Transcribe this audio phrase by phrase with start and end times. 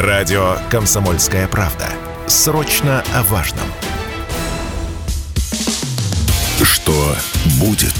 [0.00, 1.86] Радио «Комсомольская правда».
[2.26, 3.66] Срочно о важном.
[6.62, 7.14] Что
[7.60, 7.92] будет?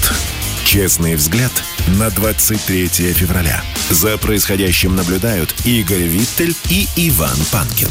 [0.65, 1.51] Честный взгляд
[1.99, 3.61] на 23 февраля.
[3.91, 7.89] За происходящим наблюдают Игорь Виттель и Иван Панкин.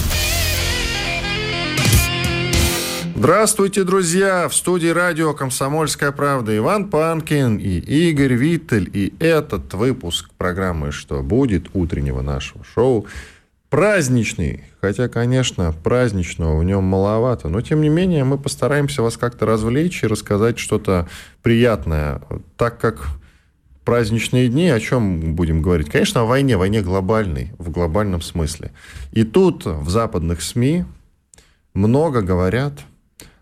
[3.14, 4.48] Здравствуйте, друзья!
[4.48, 8.90] В студии радио «Комсомольская правда» Иван Панкин и Игорь Виттель.
[8.92, 13.06] И этот выпуск программы «Что будет?» утреннего нашего шоу
[13.70, 14.64] праздничный.
[14.80, 17.48] Хотя, конечно, праздничного в нем маловато.
[17.48, 21.08] Но, тем не менее, мы постараемся вас как-то развлечь и рассказать что-то
[21.42, 22.20] приятное.
[22.56, 23.08] Так как
[23.84, 25.88] праздничные дни, о чем будем говорить?
[25.88, 28.72] Конечно, о войне, войне глобальной, в глобальном смысле.
[29.12, 30.84] И тут в западных СМИ
[31.72, 32.80] много говорят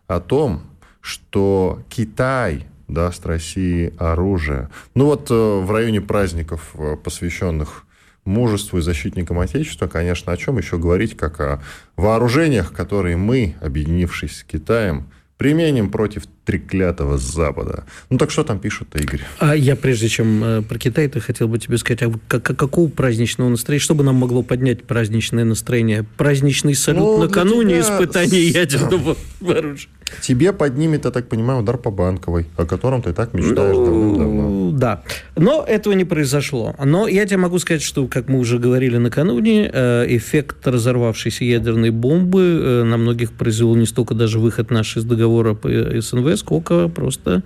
[0.06, 0.62] о том,
[1.00, 4.68] что Китай даст России оружие.
[4.94, 7.84] Ну вот э, в районе праздников, э, посвященных
[8.24, 11.62] мужеству и защитникам Отечества, конечно, о чем еще говорить, как о
[11.96, 17.84] вооружениях, которые мы, объединившись с Китаем, применим против треклятого Запада.
[18.10, 19.20] Ну так что там пишут-то, Игорь?
[19.38, 22.88] А я прежде чем э, про Китай, то хотел бы тебе сказать, а как, какого
[22.88, 26.04] праздничного настроения, что бы нам могло поднять праздничное настроение?
[26.16, 27.80] Праздничный салют ну, накануне тебя...
[27.82, 29.90] испытания ядерного оружия.
[30.22, 34.70] Тебе поднимет, я так понимаю, удар по банковой, о котором ты так мечтаешь ну, давным-давно.
[34.72, 35.02] Да.
[35.38, 36.74] Но этого не произошло.
[36.84, 41.90] Но я тебе могу сказать, что, как мы уже говорили накануне, э, эффект разорвавшейся ядерной
[41.90, 46.88] бомбы э, на многих произвел не столько даже выход наш из договора по СНВ, сколько
[46.88, 47.42] просто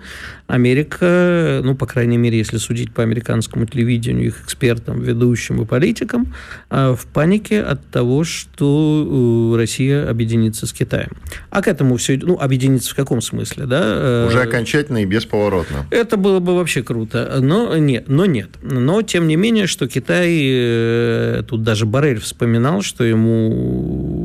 [0.47, 6.35] Америка, ну, по крайней мере, если судить по американскому телевидению, их экспертам, ведущим и политикам,
[6.71, 11.11] э, в панике от того, что Россия объединится с Китаем.
[11.51, 12.19] А к этому все...
[12.23, 13.81] Ну, объединиться в каком смысле, да?
[13.83, 15.87] Э, Уже окончательно и бесповоротно.
[15.91, 17.39] Это было бы вообще круто.
[17.41, 18.51] Но нет, но нет.
[18.63, 20.41] Но, тем не менее, что Китай...
[20.43, 24.22] Э, тут даже Барель вспоминал, что ему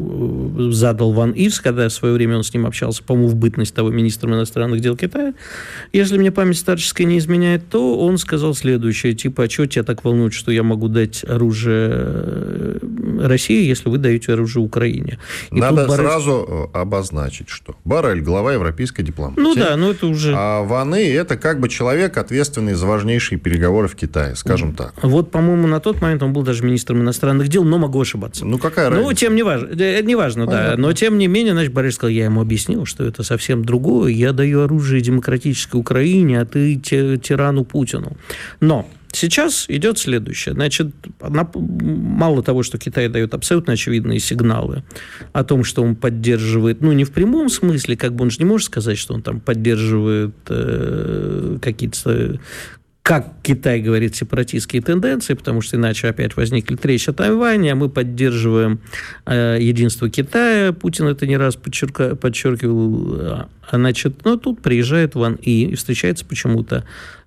[0.72, 3.90] задал Ван Ивс, когда в свое время он с ним общался, по-моему, в бытность того
[3.90, 5.34] министром иностранных дел Китая.
[5.94, 10.04] Если мне память старческая не изменяет, то он сказал следующее, типа, а что тебя так
[10.04, 12.80] волнует, что я могу дать оружие
[13.20, 15.20] России, если вы даете оружие Украине?
[15.52, 16.06] И Надо Барель...
[16.06, 19.40] сразу обозначить, что Барель глава европейской дипломатии.
[19.40, 20.34] Ну да, ну это уже...
[20.36, 24.94] А Ваны– это как бы человек, ответственный за важнейшие переговоры в Китае, скажем так.
[25.02, 28.46] Вот, по-моему, на тот момент он был даже министром иностранных дел, но могу ошибаться.
[28.46, 29.08] Ну, какая разница?
[29.08, 30.76] Ну, тем не важно, э, не важно, да.
[30.78, 34.12] Но, тем не менее, значит, Борис сказал, я ему объяснил, что это совсем другое.
[34.12, 38.18] Я даю оружие демократической Украине, а ты тирану Путину.
[38.60, 40.54] Но Сейчас идет следующее.
[40.54, 44.84] Значит, мало того, что Китай дает абсолютно очевидные сигналы
[45.34, 48.46] о том, что он поддерживает, ну, не в прямом смысле, как бы он же не
[48.46, 52.40] может сказать, что он там поддерживает э, какие-то
[53.08, 57.88] как Китай говорит, сепаратистские тенденции, потому что иначе опять возникнет речь о Тайване, а мы
[57.88, 58.82] поддерживаем
[59.26, 60.74] э, единство Китая.
[60.74, 63.16] Путин это не раз подчерка, подчеркивал.
[63.18, 66.84] А, значит, но тут приезжает Ван И и встречается почему-то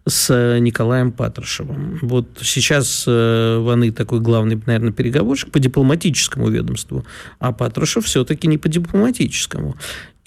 [0.06, 1.98] с Николаем Патрушевым.
[2.02, 7.06] Вот сейчас э, Ваны такой главный, наверное, переговорщик по дипломатическому ведомству,
[7.38, 9.76] а Патрушев все-таки не по дипломатическому.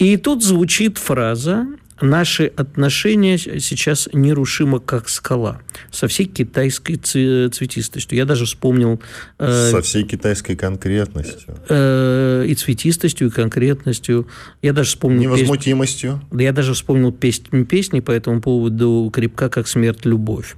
[0.00, 1.68] И тут звучит фраза
[2.00, 5.60] наши отношения сейчас нерушимо как скала,
[5.90, 8.18] со всей китайской цветистостью.
[8.18, 9.00] Я даже вспомнил...
[9.38, 11.56] Э, со всей китайской конкретностью.
[11.68, 14.26] Э, и цветистостью, и конкретностью.
[14.62, 15.22] Я даже вспомнил...
[15.22, 16.20] Невозмутимостью.
[16.30, 20.56] Песню, я даже вспомнил песни по этому поводу «Крепка, как смерть, любовь».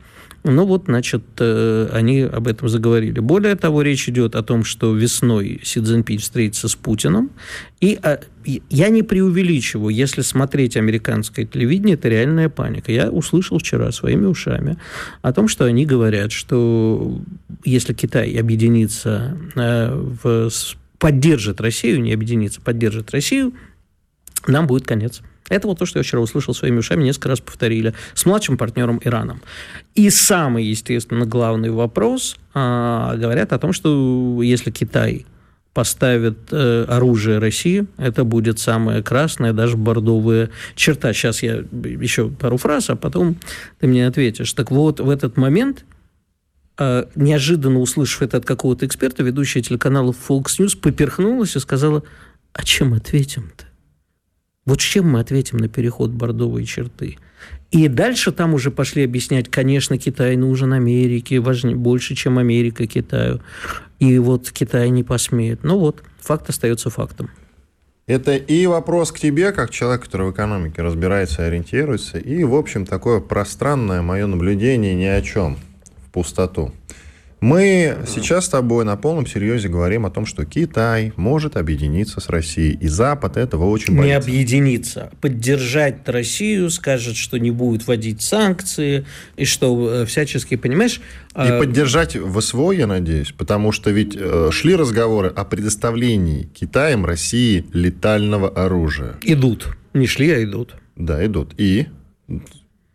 [0.49, 3.19] Ну вот, значит, э, они об этом заговорили.
[3.19, 7.31] Более того, речь идет о том, что весной Си Цзиньпинь встретится с Путиным.
[7.81, 8.21] И а,
[8.71, 12.93] я не преувеличиваю, если смотреть американское телевидение, это реальная паника.
[12.93, 14.79] Я услышал вчера своими ушами
[15.21, 17.21] о том, что они говорят, что
[17.65, 19.93] если Китай объединится, э,
[20.23, 20.49] в,
[20.99, 23.53] поддержит Россию, не объединится, поддержит Россию,
[24.47, 25.23] нам будет конец.
[25.49, 29.01] Это вот то, что я вчера услышал своими ушами, несколько раз повторили, с младшим партнером
[29.05, 29.41] Ираном.
[29.95, 35.27] И самый, естественно, главный вопрос, а, говорят о том, что если Китай
[35.77, 41.13] поставит э, оружие России, это будет самая красная, даже бордовая черта.
[41.13, 43.37] Сейчас я еще пару фраз, а потом
[43.79, 44.55] ты мне ответишь.
[44.55, 45.85] Так вот, в этот момент
[46.79, 52.03] э, неожиданно услышав это от какого-то эксперта, ведущая телеканала Fox News поперхнулась и сказала,
[52.55, 53.66] а чем ответим-то?
[54.67, 57.17] Вот чем мы ответим на переход бордовой черты?
[57.71, 63.41] И дальше там уже пошли объяснять, конечно, Китай нужен Америке, важнее, больше, чем Америка Китаю.
[63.99, 65.63] И вот Китай не посмеет.
[65.63, 67.31] Ну вот, факт остается фактом.
[68.07, 72.55] Это и вопрос к тебе, как человек, который в экономике разбирается и ориентируется, и, в
[72.55, 75.59] общем, такое пространное мое наблюдение ни о чем,
[76.07, 76.73] в пустоту.
[77.47, 82.29] Мы сейчас с тобой на полном серьезе говорим о том, что Китай может объединиться с
[82.29, 84.09] Россией, и Запад этого очень боится.
[84.09, 89.07] Не объединиться, поддержать Россию, скажет, что не будет вводить санкции,
[89.37, 91.01] и что э, всячески, понимаешь...
[91.37, 91.61] И э...
[91.61, 98.49] поддержать ВСВО, я надеюсь, потому что ведь э, шли разговоры о предоставлении Китаем России летального
[98.49, 99.15] оружия.
[99.23, 99.69] Идут.
[99.95, 100.75] Не шли, а идут.
[100.97, 101.55] Да, идут.
[101.59, 101.87] И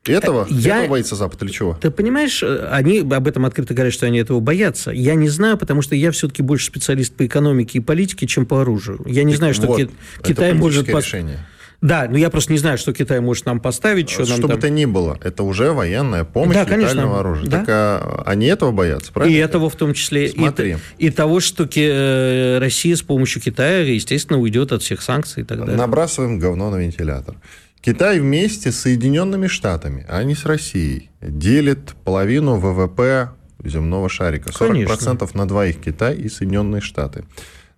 [0.05, 0.47] этого?
[0.49, 0.77] Я...
[0.77, 1.77] Этого боится Запад или чего?
[1.79, 4.91] Ты понимаешь, э, они об этом открыто говорят, что они этого боятся.
[4.91, 8.61] Я не знаю, потому что я все-таки больше специалист по экономике и политике, чем по
[8.61, 9.01] оружию.
[9.05, 9.89] Я не знаю, что вот, Ки...
[10.23, 10.89] Китай может...
[10.89, 11.45] решение.
[11.81, 14.07] Да, но я просто не знаю, что Китай может нам поставить.
[14.07, 14.59] Что, что нам бы там...
[14.59, 17.49] то ни было, это уже военная помощь да, летального оружия.
[17.49, 17.59] Да.
[17.59, 19.35] Так а, они этого боятся, правильно?
[19.35, 20.29] И этого в том числе.
[20.29, 20.77] Смотри.
[20.99, 21.79] И, и того, что Ки...
[21.83, 25.75] Э, Россия с помощью Китая, естественно, уйдет от всех санкций и так далее.
[25.75, 27.35] Набрасываем говно на вентилятор.
[27.81, 33.31] Китай вместе с Соединенными Штатами, а не с Россией, делит половину ВВП
[33.63, 34.49] земного шарика.
[34.49, 35.27] 40% Конечно.
[35.33, 37.25] на двоих Китай и Соединенные Штаты.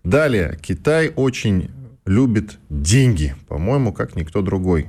[0.02, 1.70] Далее, Китай очень
[2.04, 4.88] любит деньги, по-моему, как никто другой.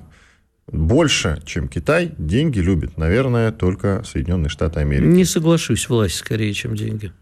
[0.67, 5.07] Больше, чем Китай, деньги любит, наверное, только Соединенные Штаты Америки.
[5.07, 7.13] Не соглашусь, власть скорее, чем деньги.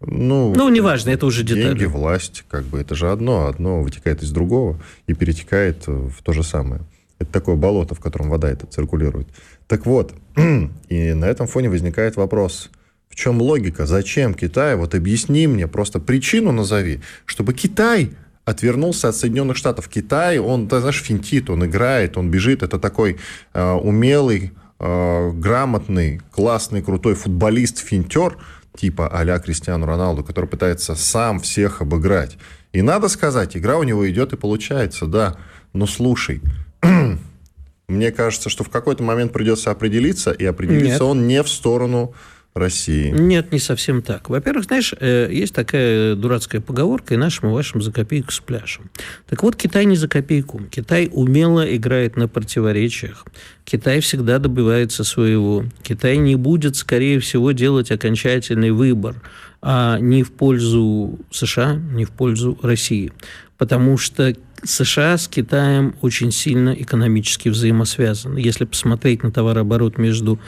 [0.00, 1.70] Ну, ну, неважно, это уже детали.
[1.70, 6.32] Деньги, власть, как бы это же одно, одно вытекает из другого и перетекает в то
[6.32, 6.82] же самое.
[7.18, 9.28] Это такое болото, в котором вода эта циркулирует.
[9.66, 10.14] Так вот,
[10.88, 12.70] и на этом фоне возникает вопрос,
[13.08, 13.86] в чем логика?
[13.86, 14.76] Зачем Китай?
[14.76, 18.12] Вот объясни мне, просто причину назови, чтобы Китай
[18.44, 19.88] отвернулся от Соединенных Штатов.
[19.88, 22.62] Китай, он, ты знаешь, финтит, он играет, он бежит.
[22.62, 23.18] Это такой
[23.52, 28.38] э, умелый, э, грамотный, классный, крутой футболист-финтер,
[28.76, 32.38] типа а-ля Кристиану Роналду, который пытается сам всех обыграть.
[32.72, 35.36] И надо сказать, игра у него идет и получается, да.
[35.72, 36.40] Но слушай,
[37.88, 41.02] мне кажется, что в какой-то момент придется определиться, и определиться Нет.
[41.02, 42.14] он не в сторону
[42.54, 43.10] России.
[43.10, 44.28] Нет, не совсем так.
[44.28, 48.90] Во-первых, знаешь, э, есть такая дурацкая поговорка, и нашим, и вашим за копейку с пляжем.
[49.28, 50.60] Так вот, Китай не за копейку.
[50.70, 53.24] Китай умело играет на противоречиях.
[53.64, 55.64] Китай всегда добивается своего.
[55.82, 59.16] Китай не будет, скорее всего, делать окончательный выбор
[59.60, 63.12] а не в пользу США, не в пользу России.
[63.56, 64.34] Потому что
[64.64, 68.38] США с Китаем очень сильно экономически взаимосвязаны.
[68.38, 70.38] Если посмотреть на товарооборот между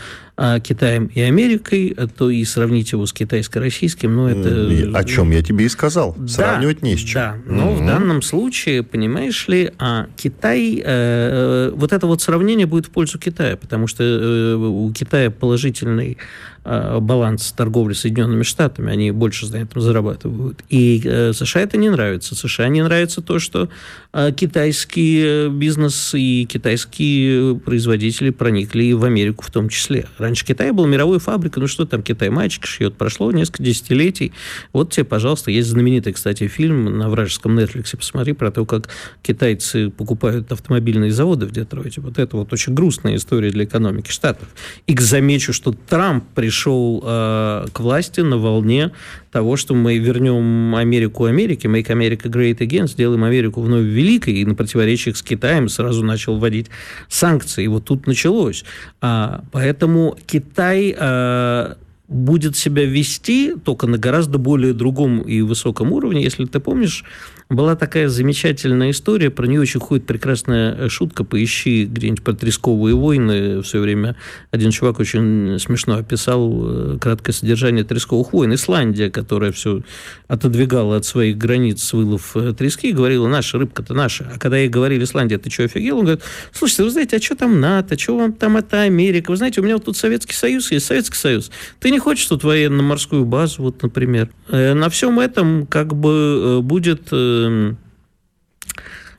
[0.42, 4.98] а, Китаем и Америкой, то и сравнить его с китайско-российским, ну, это...
[4.98, 6.14] О чем я тебе и сказал.
[6.16, 7.20] Да, Сравнивать не с чем.
[7.20, 7.82] Да, но угу.
[7.82, 10.82] в данном случае, понимаешь ли, а Китай...
[10.82, 15.30] Э, э, вот это вот сравнение будет в пользу Китая, потому что э, у Китая
[15.30, 16.16] положительный
[16.64, 20.64] э, баланс торговли с Соединенными Штатами, они больше на этом зарабатывают.
[20.70, 22.34] И э, США это не нравится.
[22.34, 23.68] США не нравится то, что
[24.14, 30.06] э, китайский бизнес и китайские производители проникли в Америку в том числе.
[30.30, 34.32] Раньше Китай был мировой фабрикой, ну что там Китай мальчик шьет, прошло несколько десятилетий.
[34.72, 38.90] Вот тебе, пожалуйста, есть знаменитый, кстати, фильм на вражеском Netflix, посмотри про то, как
[39.22, 42.00] китайцы покупают автомобильные заводы в Детройте.
[42.00, 44.46] Вот это вот очень грустная история для экономики Штатов.
[44.86, 48.92] И замечу, что Трамп пришел э, к власти на волне
[49.30, 54.44] того, что мы вернем Америку Америке, make America great again, сделаем Америку вновь великой, и
[54.44, 56.66] на противоречиях с Китаем сразу начал вводить
[57.08, 57.64] санкции.
[57.64, 58.64] И вот тут началось.
[59.00, 60.94] А, поэтому Китай...
[60.98, 61.76] А,
[62.10, 66.22] будет себя вести только на гораздо более другом и высоком уровне.
[66.22, 67.04] Если ты помнишь,
[67.48, 73.58] была такая замечательная история, про нее очень ходит прекрасная шутка, поищи где-нибудь про Тресковые войны.
[73.58, 74.16] В свое время
[74.50, 78.54] один чувак очень смешно описал э, краткое содержание Тресковых войн.
[78.54, 79.82] Исландия, которая все
[80.26, 84.30] отодвигала от своих границ вылов э, трески, говорила, наша рыбка-то наша.
[84.34, 85.98] А когда ей говорили, Исландия, ты что, офигел?
[85.98, 89.30] Он говорит, слушайте, вы знаете, а что там НАТО, что вам там это Америка?
[89.30, 91.52] Вы знаете, у меня вот тут Советский Союз есть, Советский Союз.
[91.78, 94.30] Ты не хочешь тут военно-морскую базу, вот, например?
[94.48, 97.78] Э, на всем этом как бы будет Эм,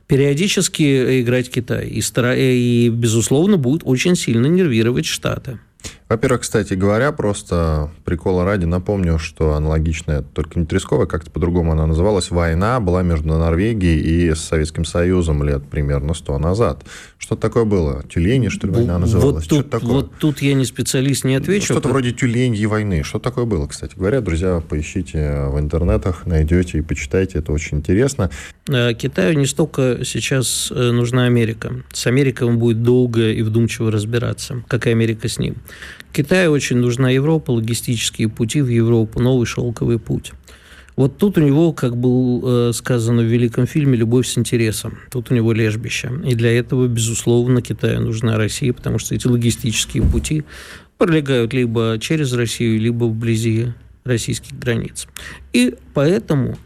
[0.06, 1.88] периодически играть Китай.
[1.88, 2.02] И,
[2.36, 5.58] и, безусловно, будет очень сильно нервировать Штаты.
[6.12, 11.86] Во-первых, кстати говоря, просто прикола ради напомню, что аналогичная, только не Тресковая, как-то по-другому она
[11.86, 16.84] называлась, война была между Норвегией и Советским Союзом лет примерно сто назад.
[17.16, 18.04] Что такое было?
[18.10, 19.48] Тюлени, что ли, война называлась?
[19.48, 19.90] Вот тут, такое?
[19.90, 21.64] вот тут я не специалист, не отвечу.
[21.64, 21.92] Что-то как...
[21.92, 23.04] вроде тюленьей войны.
[23.04, 24.20] Что такое было, кстати говоря?
[24.20, 28.30] Друзья, поищите в интернетах, найдете и почитайте, это очень интересно.
[28.68, 31.72] Э, Китаю не столько сейчас э, нужна Америка.
[31.90, 35.56] С Америкой он будет долго и вдумчиво разбираться, как и Америка с ним.
[36.12, 40.32] Китаю очень нужна Европа, логистические пути в Европу, новый шелковый путь.
[40.94, 44.98] Вот тут у него, как было э, сказано в великом фильме, любовь с интересом.
[45.10, 46.10] Тут у него лежбище.
[46.26, 50.44] И для этого, безусловно, Китаю нужна Россия, потому что эти логистические пути
[50.98, 53.68] пролегают либо через Россию, либо вблизи
[54.04, 55.06] российских границ.
[55.52, 56.58] И поэтому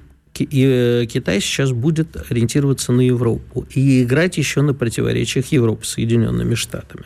[0.44, 7.04] Китай сейчас будет ориентироваться на Европу и играть еще на противоречиях Европы с Соединенными Штатами.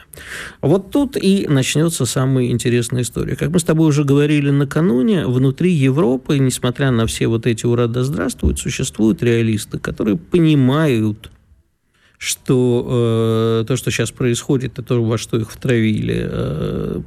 [0.61, 3.37] Вот тут и начнется самая интересная история.
[3.37, 7.87] Как мы с тобой уже говорили накануне, внутри Европы, несмотря на все вот эти «Ура,
[7.87, 11.31] да здравствуют», существуют реалисты, которые понимают,
[12.23, 17.01] что э, то, что сейчас происходит, и то, во что их втравили, э,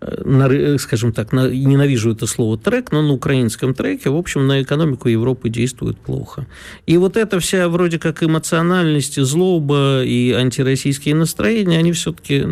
[0.00, 4.46] э на, скажем так, на, ненавижу это слово трек, но на украинском треке, в общем,
[4.46, 6.46] на экономику Европы действует плохо.
[6.86, 12.42] И вот эта вся вроде как эмоциональность, злоба и антироссийские настроения, они все-таки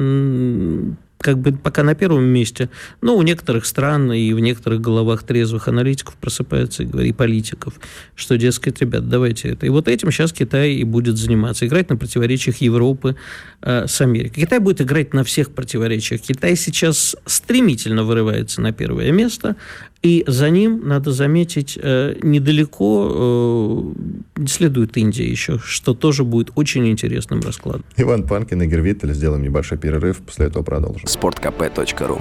[1.20, 2.70] как бы пока на первом месте,
[3.02, 7.74] но у некоторых стран и в некоторых головах трезвых аналитиков просыпается и политиков,
[8.14, 9.66] что, дескать, ребят, давайте это.
[9.66, 13.16] И вот этим сейчас Китай и будет заниматься, играть на противоречиях Европы
[13.60, 14.44] э, с Америкой.
[14.44, 16.22] Китай будет играть на всех противоречиях.
[16.22, 19.56] Китай сейчас стремительно вырывается на первое место,
[20.02, 23.92] и за ним, надо заметить, э, недалеко
[24.38, 27.84] э, следует Индия еще, что тоже будет очень интересным раскладом.
[27.98, 29.12] Иван Панкин, Игорь Виттель.
[29.12, 31.04] Сделаем небольшой перерыв, после этого продолжим.
[31.04, 32.20] sportkp.ru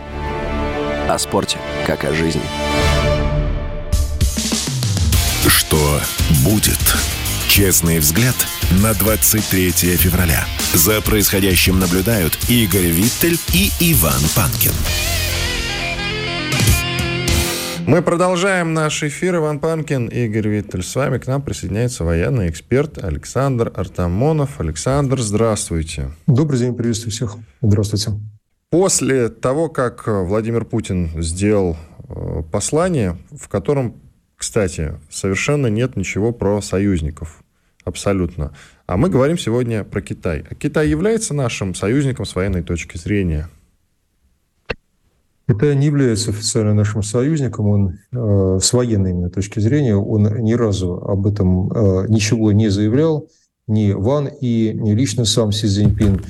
[1.08, 1.58] О спорте,
[1.88, 2.42] как о жизни.
[5.48, 6.02] Что
[6.44, 6.80] будет?
[7.48, 8.36] Честный взгляд
[8.84, 10.46] на 23 февраля.
[10.74, 14.74] За происходящим наблюдают Игорь Виттель и Иван Панкин.
[17.90, 19.38] Мы продолжаем наш эфир.
[19.38, 20.84] Иван Панкин, Игорь Виттель.
[20.84, 24.60] С вами к нам присоединяется военный эксперт Александр Артамонов.
[24.60, 26.12] Александр, здравствуйте.
[26.28, 27.38] Добрый день, приветствую всех.
[27.64, 28.12] Здравствуйте.
[28.70, 31.78] После того, как Владимир Путин сделал
[32.08, 33.96] э, послание, в котором,
[34.38, 37.42] кстати, совершенно нет ничего про союзников.
[37.86, 38.54] Абсолютно.
[38.86, 40.46] А мы говорим сегодня про Китай.
[40.48, 43.50] А Китай является нашим союзником с военной точки зрения–
[45.50, 50.54] Китай не является официально нашим союзником, он э, с военной именно точки зрения, он ни
[50.54, 53.28] разу об этом э, ничего не заявлял,
[53.66, 56.24] ни Ван и ни лично сам Си Цзиньпин.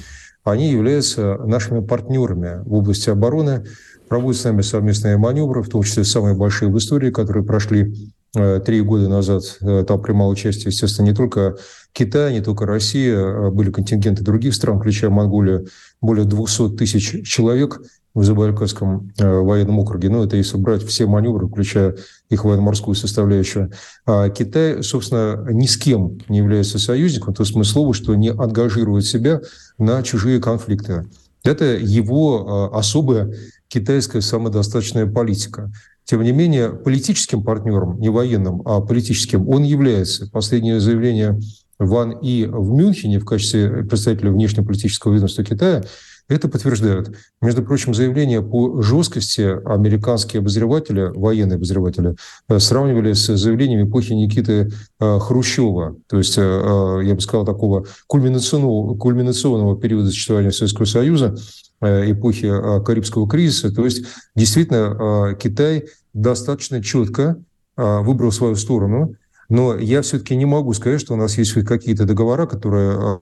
[0.45, 3.65] Они являются нашими партнерами в области обороны,
[4.07, 8.61] проводят с нами совместные маневры, в том числе самые большие в истории, которые прошли э,
[8.65, 9.43] три года назад.
[9.59, 11.57] Э, там принимал участие, естественно, не только
[11.91, 15.67] Китай, не только Россия, а были контингенты других стран, включая Монголию,
[15.99, 17.81] более 200 тысяч человек–
[18.13, 20.09] в Забайкальском э, военном округе.
[20.09, 21.95] Ну, это если брать все маневры, включая
[22.29, 23.71] их военно-морскую составляющую.
[24.05, 29.41] А Китай, собственно, ни с кем не является союзником, то смыслово, что не ангажирует себя
[29.77, 31.05] на чужие конфликты.
[31.43, 33.33] Это его э, особая
[33.67, 35.71] китайская самодостаточная политика.
[36.03, 40.27] Тем не менее, политическим партнером, не военным, а политическим, он является.
[40.31, 41.39] Последнее заявление
[41.77, 45.83] Ван И в Мюнхене в качестве представителя внешнеполитического ведомства Китая–
[46.29, 47.15] это подтверждают.
[47.41, 52.15] Между прочим, заявления по жесткости американские обозреватели, военные обозреватели,
[52.47, 57.85] э, сравнивали с заявлениями эпохи Никиты э, Хрущева, то есть, э, я бы сказал, такого
[58.07, 61.35] кульминационного, кульминационного периода существования Советского Союза,
[61.81, 62.51] эпохи
[62.83, 63.73] Карибского кризиса.
[63.73, 64.05] То есть,
[64.35, 67.37] действительно, Китай достаточно четко
[67.77, 69.15] выбрал свою сторону,
[69.49, 73.19] но я все-таки не могу сказать, что у нас есть какие-то договора, которые,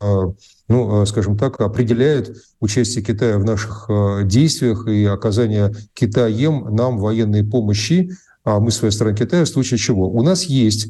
[0.68, 3.90] ну, скажем так, определяют участие Китая в наших
[4.28, 8.12] действиях и оказание Китаем нам военной помощи,
[8.44, 10.10] а мы, своей стороны, Китая, в случае чего.
[10.10, 10.90] У нас есть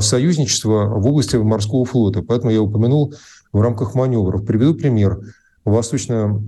[0.00, 3.14] союзничество в области морского флота, поэтому я упомянул
[3.52, 4.46] в рамках маневров.
[4.46, 5.20] Приведу пример.
[5.64, 6.42] Восточно,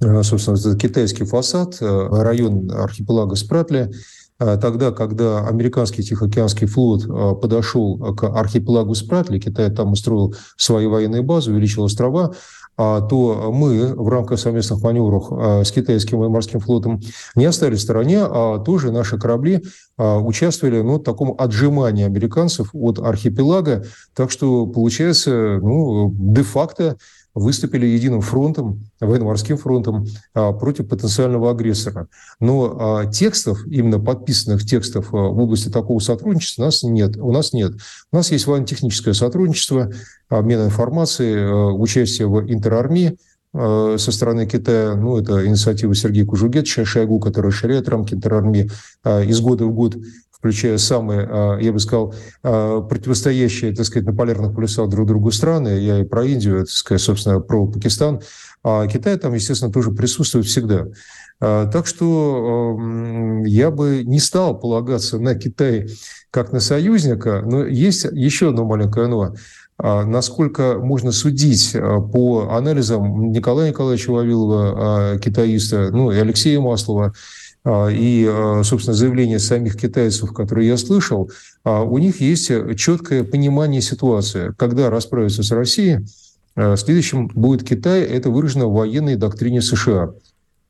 [0.00, 4.21] собственно, китайский фасад, район архипелага Спратли– а,
[4.56, 11.22] тогда, когда американский Тихоокеанский флот а, подошел к архипелагу Спратли, Китай там устроил свои военные
[11.22, 12.34] базы, увеличил острова,
[12.76, 17.00] а, то мы в рамках совместных маневров с китайским военно-морским флотом
[17.36, 19.62] не остались в стороне, а тоже наши корабли
[19.98, 23.84] участвовали ну, в таком отжимании американцев от архипелага.
[24.14, 26.96] Так что, получается, ну, де-факто
[27.34, 32.08] выступили единым фронтом, военно-морским фронтом а, против потенциального агрессора.
[32.40, 37.16] Но а, текстов, именно подписанных текстов а, в области такого сотрудничества у нас нет.
[37.16, 37.72] У нас нет.
[38.10, 39.90] У нас есть военно-техническое сотрудничество,
[40.28, 43.16] обмен информацией, участие в интерармии,
[43.54, 48.70] со стороны Китая, ну, это инициатива Сергея Кужугетовича Шойгу, который расширяет рамки интерармии
[49.04, 49.94] из года в год
[50.42, 55.30] включая самые, а, я бы сказал, а, противостоящие, так сказать, на полярных полюсах друг другу
[55.30, 55.78] страны.
[55.78, 58.20] Я и про Индию, так сказать, собственно, про Пакистан.
[58.64, 60.86] А Китай там, естественно, тоже присутствует всегда.
[61.40, 62.76] А, так что
[63.44, 65.88] я бы не стал полагаться на Китай
[66.32, 69.36] как на союзника, но есть еще одно маленькое но.
[69.78, 71.72] Насколько можно судить
[72.12, 77.14] по анализам Николая Николаевича Вавилова, китаиста, ну и Алексея Маслова,
[77.66, 81.30] и, собственно, заявления самих китайцев, которые я слышал,
[81.64, 84.52] у них есть четкое понимание ситуации.
[84.58, 86.00] Когда расправиться с Россией,
[86.56, 90.12] следующим будет Китай, это выражено в военной доктрине США.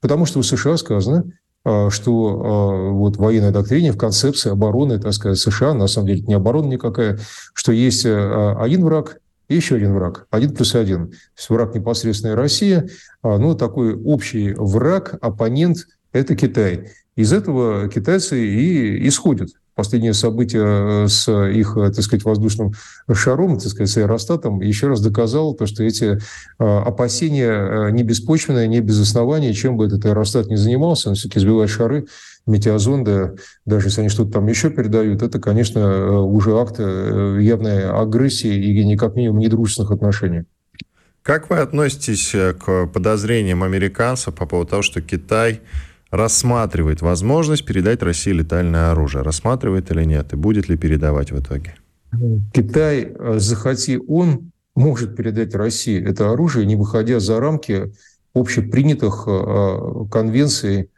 [0.02, 1.32] Потому что у США сказано,
[1.64, 6.08] а, что а, вот в военной доктрине, в концепции обороны, так сказать, США, на самом
[6.08, 7.20] деле не оборона никакая,
[7.54, 9.18] что есть а, один враг
[9.48, 11.10] и еще один враг, один плюс один.
[11.10, 12.88] То есть враг непосредственная Россия,
[13.22, 16.90] ну, такой общий враг, оппонент– это Китай.
[17.16, 22.72] Из этого китайцы и исходят последнее событие э, с их, э, так сказать, воздушным
[23.12, 26.18] шаром, так сказать, с аэростатом, еще раз доказал то, что эти э,
[26.58, 31.70] опасения не беспочвенные, не без основания, чем бы этот аэростат ни занимался, он все-таки сбивает
[31.70, 32.06] шары,
[32.46, 38.84] метеозонды, даже если они что-то там еще передают, это, конечно, уже акт явной агрессии и,
[38.84, 40.42] не как минимум, недружественных отношений.
[41.22, 45.60] Как вы относитесь к подозрениям американцев по поводу того, что Китай
[46.12, 49.22] рассматривает возможность передать России летальное оружие.
[49.22, 50.34] Рассматривает или нет?
[50.34, 51.74] И будет ли передавать в итоге?
[52.52, 57.92] Китай, э, захоти он, может передать России это оружие, не выходя за рамки
[58.34, 60.90] общепринятых э, конвенций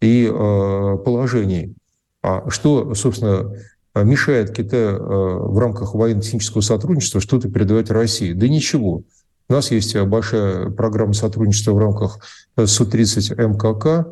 [0.00, 1.74] и э, положений.
[2.22, 3.54] А что, собственно,
[3.94, 8.32] мешает Китаю в рамках военно-технического сотрудничества что-то передавать России?
[8.32, 9.02] Да ничего.
[9.48, 12.20] У нас есть большая программа сотрудничества в рамках
[12.56, 14.06] Су-30 МКК,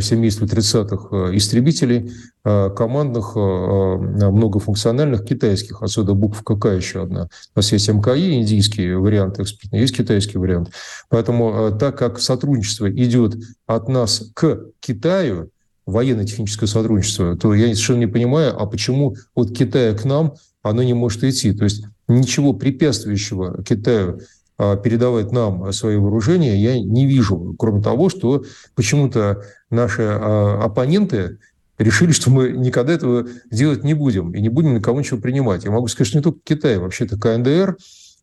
[0.00, 2.12] семейства 30-х э, истребителей,
[2.44, 7.28] э, командных, э, многофункциональных китайских, отсюда буква КК еще одна.
[7.54, 10.70] У нас есть МКИ, индийский вариант экспортный, есть китайский вариант.
[11.08, 15.50] Поэтому так как сотрудничество идет от нас к Китаю,
[15.84, 20.94] военно-техническое сотрудничество, то я совершенно не понимаю, а почему от Китая к нам оно не
[20.94, 21.52] может идти.
[21.52, 24.20] То есть ничего препятствующего Китаю
[24.58, 28.44] передавать нам свои вооружения, я не вижу, кроме того, что
[28.74, 31.38] почему-то наши а, оппоненты
[31.78, 35.64] решили, что мы никогда этого делать не будем и не будем никому ничего принимать.
[35.64, 37.76] Я могу сказать, что не только Китай, вообще-то КНДР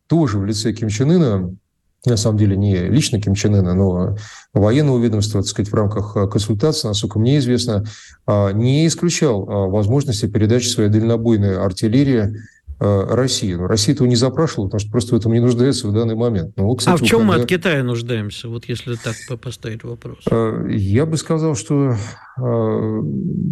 [0.08, 1.56] тоже в лице Ким Чен Ына,
[2.06, 4.16] на самом деле не лично Ким Чен Ына, но
[4.54, 7.86] военного ведомства, так сказать, в рамках консультации, насколько мне известно,
[8.26, 12.38] а, не исключал возможности передачи своей дальнобойной артиллерии
[12.82, 13.56] Э, России.
[13.56, 16.56] Но Россия этого не запрашивала, потому что просто в этом не нуждается в данный момент.
[16.56, 20.20] Но, кстати, а в чем мы от Китая нуждаемся, вот если так поставить вопрос?
[20.32, 21.96] Э, я бы сказал, что
[22.38, 23.02] э,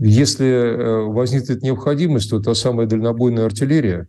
[0.02, 4.08] если возникнет необходимость, то та самая дальнобойная артиллерия,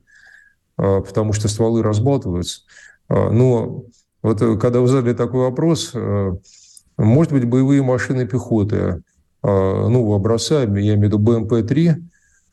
[0.77, 2.61] потому что стволы разбалтываются.
[3.09, 3.87] Но
[4.23, 5.95] вот когда вы задали такой вопрос,
[6.97, 9.03] может быть, боевые машины пехоты
[9.43, 11.97] нового образца, я имею в виду БМП-3,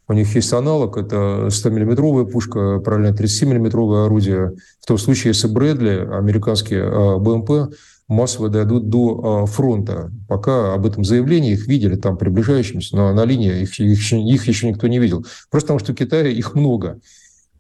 [0.08, 4.54] у них есть аналог, это 100-миллиметровая пушка, параллельно 37-миллиметровое орудие.
[4.80, 7.74] В том случае, если Брэдли, американские а, БМП,
[8.08, 10.12] массово дойдут до а, фронта.
[10.28, 14.68] Пока об этом заявлении их видели там приближающимся, но на линии их, их, их еще
[14.70, 15.26] никто не видел.
[15.50, 17.00] Просто потому, что в Китае их много.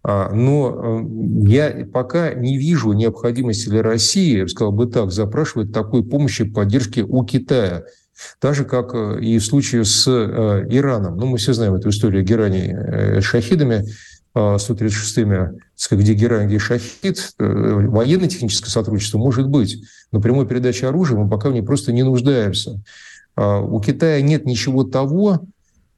[0.03, 1.01] А, но
[1.47, 6.43] я пока не вижу необходимости для России, я бы сказал бы так, запрашивать такой помощи,
[6.43, 7.85] поддержки у Китая–
[8.39, 11.17] так же, как э, и в случае с э, Ираном.
[11.17, 13.85] Ну, мы все знаем эту историю Герани э, шахидами,
[14.35, 21.47] 136-ми, где Герань, где Шахид, военно-техническое сотрудничество может быть, но прямой передачи оружия мы пока
[21.47, 22.83] в ней просто не нуждаемся.
[23.37, 25.45] А, у Китая нет ничего того,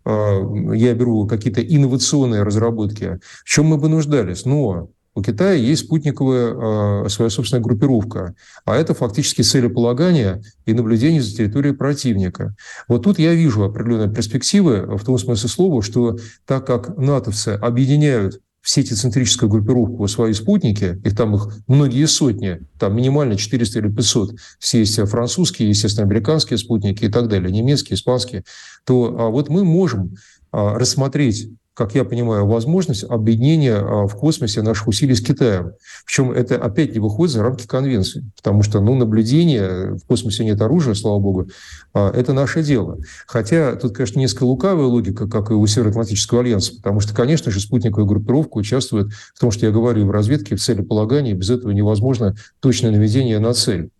[0.05, 4.45] я беру какие-то инновационные разработки, в чем мы бы нуждались.
[4.45, 11.23] Но у Китая есть спутниковая э, своя собственная группировка, а это фактически целеполагание и наблюдение
[11.23, 12.55] за территорией противника.
[12.87, 18.41] Вот тут я вижу определенные перспективы в том смысле слова, что так как натовцы объединяют
[18.61, 24.35] в сетицентрическую группировку свои спутники, их там их многие сотни, там минимально 400 или 500,
[24.59, 28.43] все есть французские, естественно, американские спутники и так далее, немецкие, испанские,
[28.85, 30.17] то а вот мы можем
[30.51, 35.73] а, рассмотреть как я понимаю, возможность объединения а, в космосе наших усилий с Китаем.
[36.07, 40.59] Причем это опять не выходит за рамки конвенции, потому что ну, наблюдение, в космосе нет
[40.59, 41.49] оружия, слава богу,
[41.93, 42.97] а, это наше дело.
[43.27, 47.59] Хотя тут, конечно, несколько лукавая логика, как и у Североатлантического альянса, потому что, конечно же,
[47.59, 52.35] спутниковая группировка участвует в том, что я говорю, в разведке, в целеполагании, без этого невозможно
[52.59, 53.91] точное наведение на цель.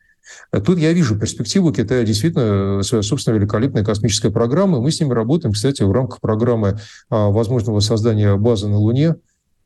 [0.51, 4.79] Тут я вижу перспективу Китая действительно своя собственная великолепная космическая программа.
[4.79, 9.15] Мы с ними работаем, кстати, в рамках программы а, возможного создания базы на Луне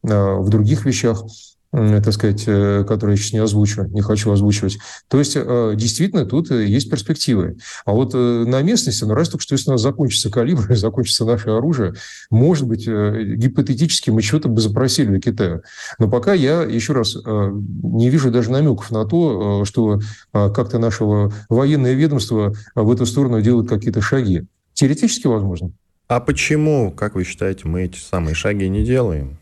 [0.04, 1.24] а, в других вещах
[1.72, 4.78] так сказать, э, которые я сейчас не озвучу, не хочу озвучивать.
[5.08, 7.58] То есть, э, действительно, тут э, есть перспективы.
[7.86, 11.50] А вот на местности, ну, раз только что, если у нас закончится калибр, закончится наше
[11.50, 11.94] оружие,
[12.30, 15.62] может быть, гипотетически мы что-то бы запросили у Китая.
[15.98, 21.94] Но пока я, еще раз, не вижу даже намеков на то, что как-то нашего военное
[21.94, 24.44] ведомство в эту сторону делает какие-то шаги.
[24.74, 25.72] Теоретически возможно.
[26.08, 29.38] А почему, как вы считаете, мы эти самые шаги не делаем?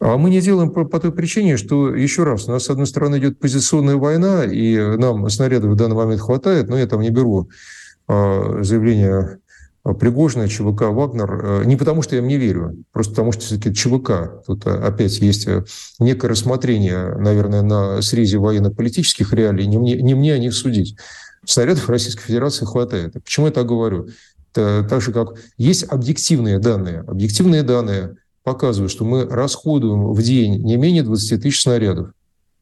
[0.00, 2.86] А мы не делаем по, по той причине, что, еще раз, у нас, с одной
[2.86, 7.10] стороны, идет позиционная война, и нам снарядов в данный момент хватает, но я там не
[7.10, 7.50] беру
[8.08, 9.40] э, заявление
[9.82, 13.74] Пригожина, ЧВК, Вагнер, э, не потому что я им не верю, просто потому что все-таки
[13.74, 15.64] ЧВК, тут э, опять есть э,
[15.98, 20.96] некое рассмотрение, наверное, на срезе военно-политических реалий, не мне, не мне о них судить.
[21.46, 23.14] Снарядов Российской Федерации хватает.
[23.14, 24.08] Почему я так говорю?
[24.52, 27.00] Это так же, как есть объективные данные.
[27.06, 32.10] Объективные данные показывают, что мы расходуем в день не менее 20 тысяч снарядов.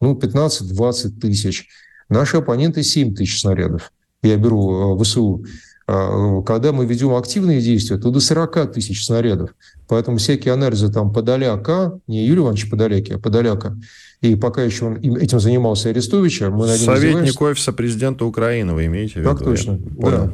[0.00, 1.68] Ну, 15-20 тысяч.
[2.08, 3.92] Наши оппоненты 7 тысяч снарядов.
[4.22, 5.44] Я беру ВСУ.
[5.90, 9.54] А, когда мы ведем активные действия, то до 40 тысяч снарядов.
[9.88, 13.74] Поэтому всякие анализы там Подоляка, не Юрий Иванович Подоляки, а Подоляка,
[14.20, 19.14] и пока еще он этим занимался Арестовича, мы над Советник офиса президента Украины, вы имеете
[19.14, 19.30] в виду?
[19.30, 20.30] Так точно, да.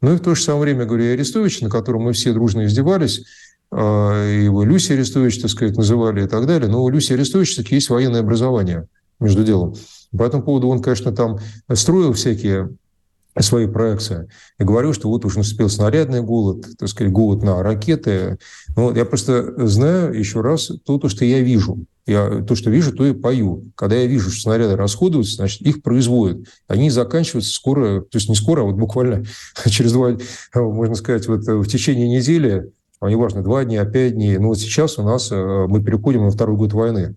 [0.00, 3.22] Ну и в то же самое время, говорю, Арестович, на котором мы все дружно издевались,
[3.72, 7.88] его Люси Арестович, так сказать, называли и так далее, но у Люси Арестович таки есть
[7.88, 8.88] военное образование,
[9.20, 9.74] между делом.
[10.16, 11.38] По этому поводу он, конечно, там
[11.72, 12.70] строил всякие
[13.38, 14.28] свои проекции.
[14.58, 18.38] И говорю, что вот уже наступил снарядный голод, так сказать, голод на ракеты.
[18.76, 21.84] Ну, я просто знаю еще раз то, то, что я вижу.
[22.06, 23.62] Я то, что вижу, то и пою.
[23.76, 26.48] Когда я вижу, что снаряды расходуются, значит, их производят.
[26.66, 29.24] Они заканчиваются скоро, то есть не скоро, а вот буквально
[29.66, 30.16] через два,
[30.54, 32.64] можно сказать, вот в течение недели, а
[33.08, 34.38] неважно, два дня, пять дней.
[34.38, 37.16] Но вот сейчас у нас э, мы переходим на второй год войны.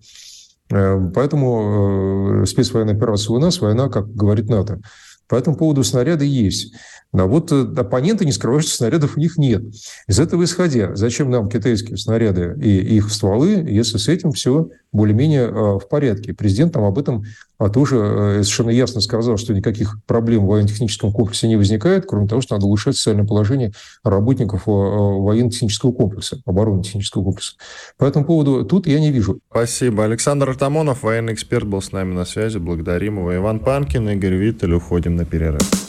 [0.70, 4.80] Э, поэтому э, спецвоенная операция у нас, война, как говорит НАТО.
[5.28, 6.74] По этому поводу снаряды есть.
[7.16, 9.62] А вот э, оппоненты не скрывают, что снарядов у них нет.
[10.08, 15.42] Из этого исходя, зачем нам китайские снаряды и их стволы, если с этим все более-менее
[15.42, 16.34] э, в порядке?
[16.34, 17.24] Президент нам об этом
[17.56, 22.26] а, тоже э, совершенно ясно сказал, что никаких проблем в военно-техническом комплексе не возникает, кроме
[22.26, 23.72] того, что надо улучшать социальное положение
[24.02, 27.52] работников военно-технического комплекса, оборонно-технического комплекса.
[27.96, 29.38] По этому поводу тут я не вижу.
[29.50, 30.04] Спасибо.
[30.04, 32.58] Александр Артамонов, военный эксперт, был с нами на связи.
[32.58, 33.34] Благодарим его.
[33.36, 34.74] Иван Панкин, Игорь Виттель.
[34.74, 35.83] Уходим на перерыв.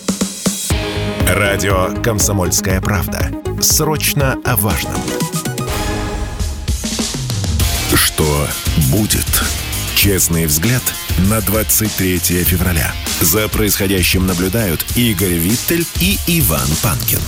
[1.27, 3.31] Радио «Комсомольская правда».
[3.59, 4.95] Срочно о важном.
[7.95, 8.47] Что
[8.91, 9.25] будет?
[9.95, 10.83] Честный взгляд
[11.29, 12.93] на 23 февраля.
[13.21, 17.21] За происходящим наблюдают Игорь Виттель и Иван Панкин.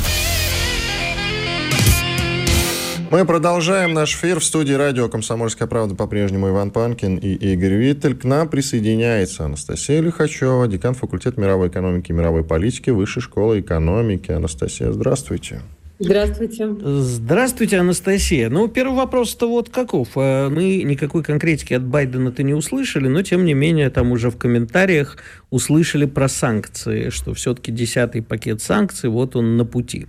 [3.09, 5.95] Мы продолжаем наш эфир в студии радио «Комсомольская правда».
[5.95, 8.17] По-прежнему Иван Панкин и Игорь Виттель.
[8.17, 14.31] К нам присоединяется Анастасия Лихачева, декан факультета мировой экономики и мировой политики Высшей школы экономики.
[14.31, 15.61] Анастасия, здравствуйте.
[15.99, 16.75] Здравствуйте.
[16.79, 18.49] Здравствуйте, Анастасия.
[18.51, 20.10] Ну, первый вопрос-то вот каков.
[20.15, 24.38] Э, мы никакой конкретики от Байдена-то не услышали, но, тем не менее, там уже в
[24.38, 25.17] комментариях
[25.49, 30.05] услышали про санкции, что все-таки десятый пакет санкций, вот он на пути.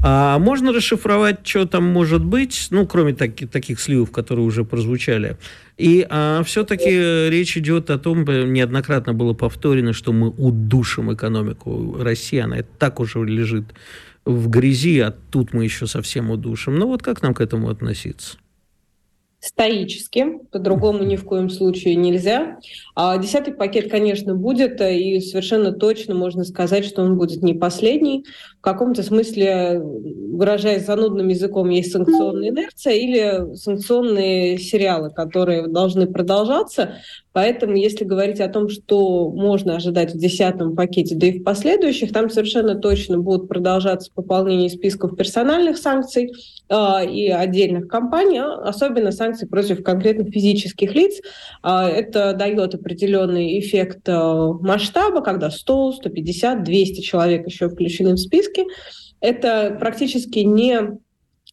[0.00, 5.38] А можно расшифровать, что там может быть, ну, кроме таки, таких сливов, которые уже прозвучали.
[5.78, 12.38] И а, все-таки речь идет о том, неоднократно было повторено, что мы удушим экономику России,
[12.38, 13.64] она так уже лежит
[14.34, 16.76] в грязи, а тут мы еще совсем удушим.
[16.76, 18.38] Ну вот как нам к этому относиться?
[19.40, 22.58] Стоически, по-другому ни в коем случае нельзя.
[22.94, 28.26] А десятый пакет, конечно, будет, и совершенно точно можно сказать, что он будет не последний.
[28.58, 36.96] В каком-то смысле, выражаясь занудным языком, есть санкционная инерция или санкционные сериалы, которые должны продолжаться.
[37.32, 42.12] Поэтому, если говорить о том, что можно ожидать в десятом пакете, да и в последующих,
[42.12, 46.32] там совершенно точно будут продолжаться пополнение списков персональных санкций э,
[46.70, 51.20] и отдельных компаний, а особенно санкций против конкретных физических лиц.
[51.62, 58.64] Э, это дает определенный эффект масштаба, когда 100, 150, 200 человек еще включены в списки.
[59.20, 60.98] Это практически не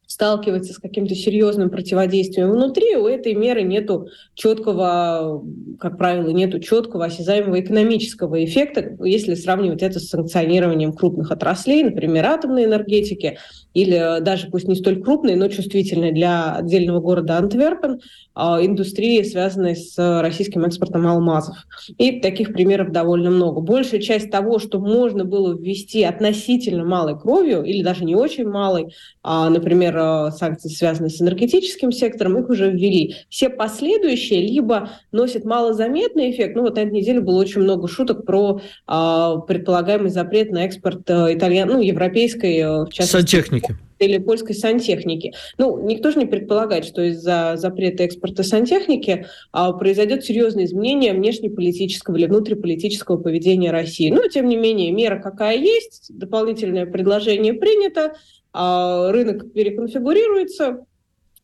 [0.08, 5.44] сталкивается с каким-то серьезным противодействием внутри, у этой меры нету четкого,
[5.80, 12.26] как правило, нету четкого осязаемого экономического эффекта, если сравнивать это с санкционированием крупных отраслей, например,
[12.26, 13.38] атомной энергетики,
[13.74, 18.00] или даже пусть не столь крупной, но чувствительной для отдельного города Антверпен,
[18.34, 21.58] а, индустрии, связанной с российским экспортом алмазов.
[21.98, 23.62] И таких примеров довольно много.
[23.62, 28.94] Большая часть того, что можно было ввести относительно малой кровью, или даже не очень малой,
[29.22, 29.50] а,
[29.98, 33.16] например, а, санкции, связанные с энергетическим сектором, их уже ввели.
[33.30, 38.26] Все последующие либо носят малозаметный эффект, ну вот на этой неделе было очень много шуток
[38.26, 43.32] про предполагаемый запрет на экспорт итальян, ну, европейской, в частности...
[43.32, 45.34] Сантехники или польской сантехники.
[45.58, 52.16] Ну, никто же не предполагает, что из-за запрета экспорта сантехники а, произойдет серьезное изменение внешнеполитического
[52.16, 54.12] или внутриполитического поведения России.
[54.12, 58.14] Но, тем не менее, мера какая есть, дополнительное предложение принято, а,
[58.54, 60.86] рынок переконфигурируется,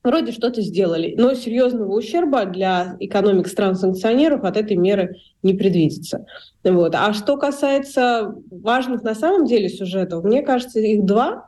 [0.04, 6.26] вроде что-то сделали, но серьезного ущерба для экономик стран-санкционеров от этой меры не предвидится.
[6.64, 6.94] Вот.
[6.96, 11.48] А что касается важных на самом деле сюжетов, мне кажется, их два.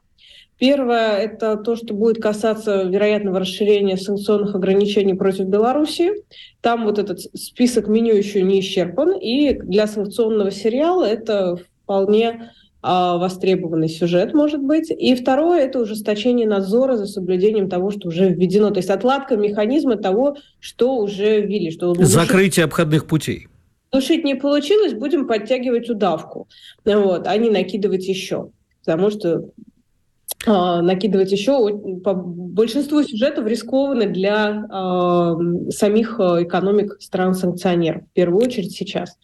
[0.57, 6.13] Первое– это то, что будет касаться вероятного расширения санкционных ограничений против Беларуси.
[6.61, 12.64] Там вот этот список меню еще не исчерпан, и для санкционного сериала это вполне а,
[12.86, 14.91] востребованный сюжет, может быть.
[14.91, 18.69] И второе– это ужесточение надзора за соблюдением того, что уже введено.
[18.69, 21.71] То есть отладка механизма того, что уже ввели.
[21.71, 23.48] Что Закрытие обходных путей.
[23.91, 26.48] Душить не получилось, будем подтягивать удавку,
[26.84, 28.50] вот, а не накидывать еще.
[28.84, 29.50] Потому что а,
[30.45, 39.17] накидывать еще по большинству сюжетов рискованно для э, самих экономик стран-санкционеров, в первую очередь сейчас.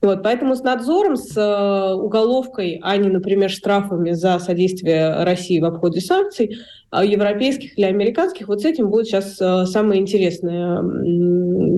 [0.00, 5.64] Вот, поэтому с надзором, с э, уголовкой, а не, например, штрафами за содействие России в
[5.64, 6.56] обходе санкций,
[6.92, 10.80] европейских или американских, вот с этим будет сейчас самое интересное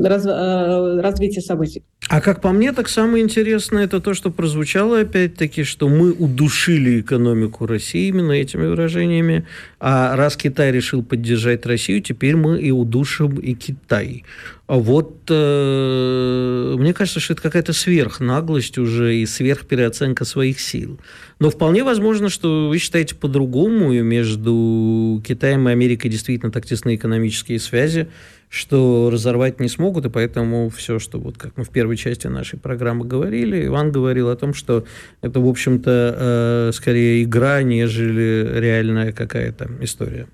[0.06, 1.82] раз, развитие событий.
[2.08, 7.00] А как по мне, так самое интересное это то, что прозвучало опять-таки, что мы удушили
[7.00, 9.44] экономику России именно этими выражениями.
[9.80, 14.24] А раз Китай решил поддержать Россию, теперь мы и удушим и Китай.
[14.68, 21.00] Вот э, мне кажется, что это какая-то сверхнаглость уже и сверхпереоценка своих сил.
[21.40, 26.96] Но вполне возможно, что вы считаете по-другому, и между Китаем и Америкой действительно так тесные
[26.96, 28.08] экономические связи,
[28.48, 32.58] что разорвать не смогут, и поэтому все, что вот как мы в первой части нашей
[32.58, 34.84] программы говорили, Иван говорил о том, что
[35.20, 40.26] это, в общем-то, э, скорее игра, нежели реальная какая-то история.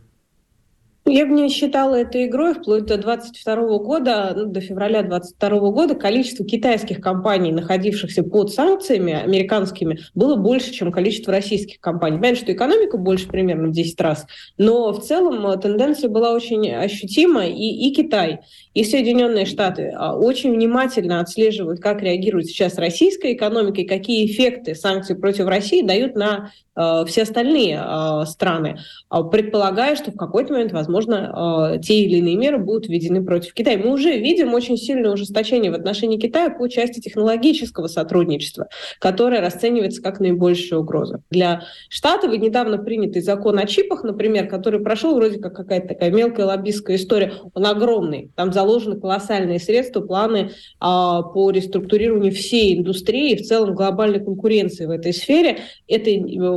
[1.05, 5.95] Я бы не считала это игрой вплоть до 22 года, ну, до февраля 22 года
[5.97, 12.19] количество китайских компаний, находившихся под санкциями американскими, было больше, чем количество российских компаний.
[12.19, 14.27] Понятно, что экономика больше примерно в 10 раз,
[14.59, 18.39] но в целом э, тенденция была очень ощутима, и, и Китай,
[18.73, 24.77] и Соединенные Штаты а, очень внимательно отслеживают, как реагирует сейчас российская экономика и какие эффекты
[24.77, 28.79] санкций против России дают на все остальные э, страны,
[29.11, 33.53] а предполагая, что в какой-то момент, возможно, э, те или иные меры будут введены против
[33.53, 33.77] Китая.
[33.77, 38.69] Мы уже видим очень сильное ужесточение в отношении Китая по части технологического сотрудничества,
[39.01, 41.23] которое расценивается как наибольшая угроза.
[41.31, 46.47] Для Штатов недавно принятый закон о чипах, например, который прошел вроде как какая-то такая мелкая
[46.47, 48.31] лоббистская история, он огромный.
[48.35, 55.13] Там заложены колоссальные средства, планы по реструктурированию всей индустрии, в целом глобальной конкуренции в этой
[55.13, 55.59] сфере.
[55.87, 56.11] Это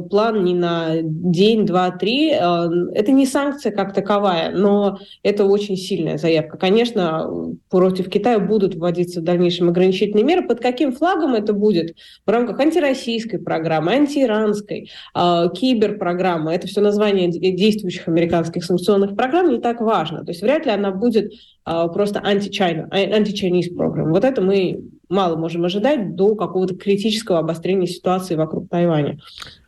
[0.09, 2.31] план не на день, два, три.
[2.31, 6.57] Э, это не санкция как таковая, но это очень сильная заявка.
[6.57, 7.29] Конечно,
[7.69, 10.47] против Китая будут вводиться в дальнейшем ограничительные меры.
[10.47, 11.95] Под каким флагом это будет?
[12.25, 16.53] В рамках антироссийской программы, антииранской, э, киберпрограммы.
[16.53, 20.23] Это все название действующих американских санкционных программ не так важно.
[20.23, 21.31] То есть вряд ли она будет
[21.65, 24.11] э, просто анти-China, анти-Chinese программа.
[24.11, 29.19] Вот это мы мало можем ожидать до какого-то критического обострения ситуации вокруг Тайваня.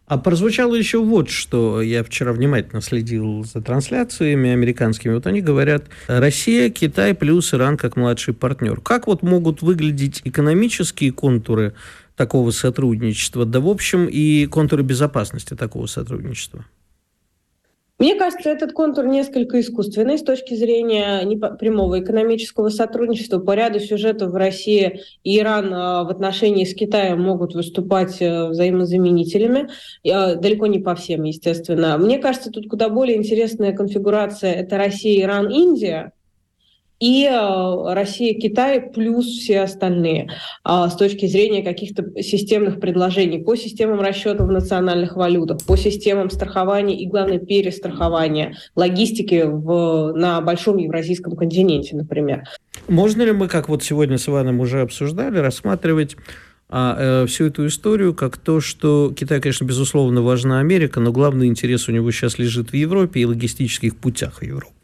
[0.08, 1.82] А прозвучало еще вот что.
[1.82, 5.14] Я вчера внимательно следил за трансляциями американскими.
[5.14, 8.80] Вот они говорят, Россия, Китай плюс Иран как младший партнер.
[8.80, 11.74] Как вот могут выглядеть экономические контуры
[12.16, 16.66] такого сотрудничества, да в общем и контуры безопасности такого сотрудничества?
[18.00, 21.26] Мне кажется, этот контур несколько искусственный с точки зрения
[21.58, 23.40] прямого экономического сотрудничества.
[23.40, 28.50] По ряду сюжетов в России и Иран а, в отношении с Китаем могут выступать э,
[28.50, 29.70] взаимозаменителями.
[30.08, 31.98] А, далеко не по всем, естественно.
[31.98, 36.12] Мне кажется, тут куда более интересная конфигурация– это Россия, Иран, Индия–
[37.00, 40.32] и э, Россия, Китай плюс все остальные
[40.64, 46.32] а, с точки зрения каких-то системных предложений по системам расчета в национальных валютах, по системам
[46.32, 52.44] страхования и, главное, перестрахования, логистики в, на большом евразийском континенте, например.
[52.88, 56.16] Можно ли мы, как вот сегодня с Иваном уже обсуждали, рассматривать
[56.70, 61.48] а, э, всю эту историю как то, что Китай, конечно, безусловно, важна Америка, но главный
[61.48, 64.77] интерес у него сейчас лежит в Европе и логистических путях Европы?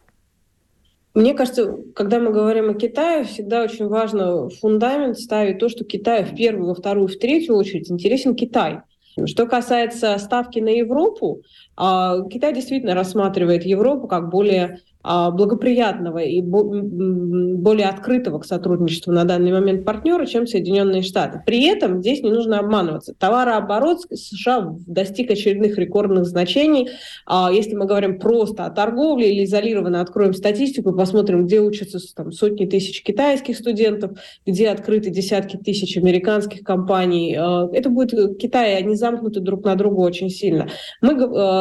[1.13, 6.23] Мне кажется, когда мы говорим о Китае, всегда очень важно фундамент ставить то, что Китай
[6.23, 8.82] в первую, во вторую, в третью очередь интересен Китай.
[9.26, 11.43] Что касается ставки на Европу,
[11.75, 19.51] Китай действительно рассматривает Европу как более а, благоприятного и более открытого к сотрудничеству на данный
[19.51, 21.41] момент партнера, чем Соединенные Штаты.
[21.45, 23.13] При этом здесь не нужно обманываться.
[23.19, 26.88] Товарооборот США достиг очередных рекордных значений.
[27.25, 32.31] А, если мы говорим просто о торговле или изолированно откроем статистику, посмотрим, где учатся там,
[32.31, 34.12] сотни тысяч китайских студентов,
[34.45, 37.36] где открыты десятки тысяч американских компаний.
[37.38, 40.69] А, это будет Китай, они замкнуты друг на друга очень сильно.
[41.01, 41.13] Мы,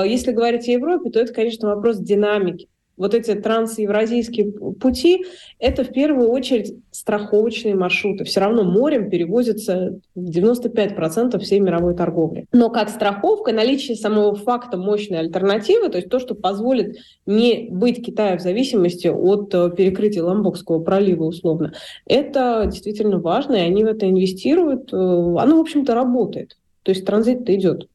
[0.05, 5.25] если говорить о Европе, то это, конечно, вопрос динамики вот эти трансевразийские пути,
[5.59, 8.25] это в первую очередь страховочные маршруты.
[8.25, 12.47] Все равно морем перевозится 95% всей мировой торговли.
[12.53, 18.05] Но как страховка, наличие самого факта мощной альтернативы, то есть то, что позволит не быть
[18.05, 21.73] Китаю в зависимости от э, перекрытия Ламбокского пролива условно,
[22.07, 24.93] это действительно важно, и они в это инвестируют.
[24.93, 26.59] Э, оно, в общем-то, работает.
[26.83, 27.89] То есть транзит-то идет.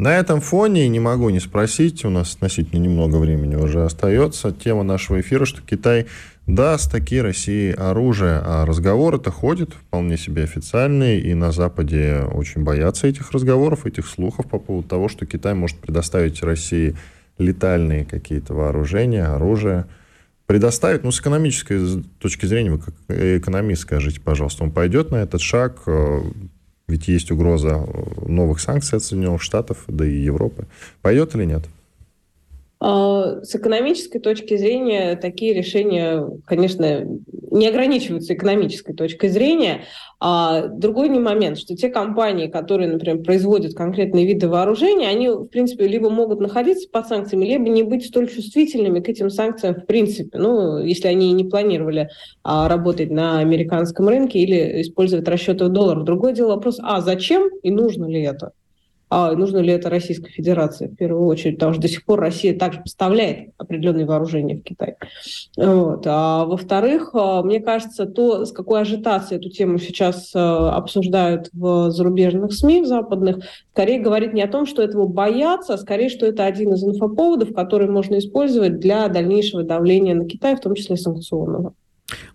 [0.00, 4.82] На этом фоне не могу не спросить, у нас относительно немного времени уже остается, тема
[4.82, 6.06] нашего эфира, что Китай
[6.46, 13.08] даст такие России оружие, а разговоры-то ходят вполне себе официальные, и на Западе очень боятся
[13.08, 16.96] этих разговоров, этих слухов по поводу того, что Китай может предоставить России
[17.36, 19.84] летальные какие-то вооружения, оружие.
[20.46, 25.42] Предоставить, ну, с экономической точки зрения, вы как экономист скажите, пожалуйста, он пойдет на этот
[25.42, 25.82] шаг,
[26.90, 27.86] ведь есть угроза
[28.26, 30.66] новых санкций от Соединенных Штатов, да и Европы.
[31.02, 31.62] Пойдет или нет?
[32.80, 37.06] А, с экономической точки зрения такие решения, конечно,
[37.50, 39.82] не ограничиваются экономической точкой зрения.
[40.18, 45.46] А другой не момент, что те компании, которые, например, производят конкретные виды вооружения, они, в
[45.46, 49.86] принципе, либо могут находиться под санкциями, либо не быть столь чувствительными к этим санкциям в
[49.86, 50.38] принципе.
[50.38, 52.10] Ну, если они не планировали
[52.42, 56.04] а, работать на американском рынке или использовать расчеты в долларах.
[56.04, 58.52] Другое дело вопрос, а зачем и нужно ли это?
[59.10, 62.56] А нужно ли это Российской Федерации в первую очередь, потому что до сих пор Россия
[62.56, 64.94] также поставляет определенные вооружения в Китай.
[65.56, 66.04] Вот.
[66.06, 71.90] А во-вторых, а, мне кажется, то, с какой ажитацией эту тему сейчас а, обсуждают в
[71.90, 73.38] зарубежных СМИ, в западных,
[73.72, 77.52] скорее говорит не о том, что этого боятся, а скорее, что это один из инфоповодов,
[77.52, 81.74] который можно использовать для дальнейшего давления на Китай, в том числе санкционного.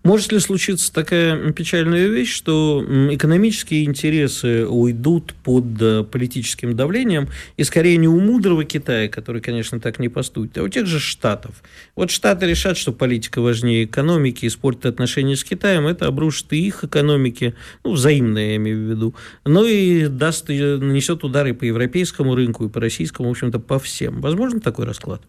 [0.02, 7.64] Может ли случиться такая печальная вещь, что экономические интересы уйдут под э, политическим давлением, и
[7.64, 11.62] скорее не у мудрого Китая, который, конечно, так не поступит, а у тех же Штатов.
[11.94, 16.84] Вот Штаты решат, что политика важнее экономики, испортит отношения с Китаем, это обрушит и их
[16.84, 22.64] экономики, ну, взаимно я имею в виду, но и даст, нанесет удары по европейскому рынку,
[22.64, 24.20] и по российскому, в общем-то, по всем.
[24.20, 25.22] Возможно такой расклад?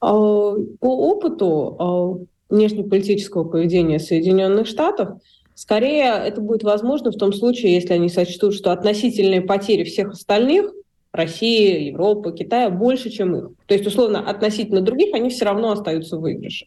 [0.00, 5.20] А, по опыту а, внешнеполитического поведения Соединенных Штатов,
[5.54, 10.72] скорее это будет возможно в том случае, если они сочтут, что относительные потери всех остальных
[11.12, 13.50] России, Европы, Китая больше, чем их.
[13.66, 16.66] То есть, условно, относительно других они все равно остаются в выигрыше.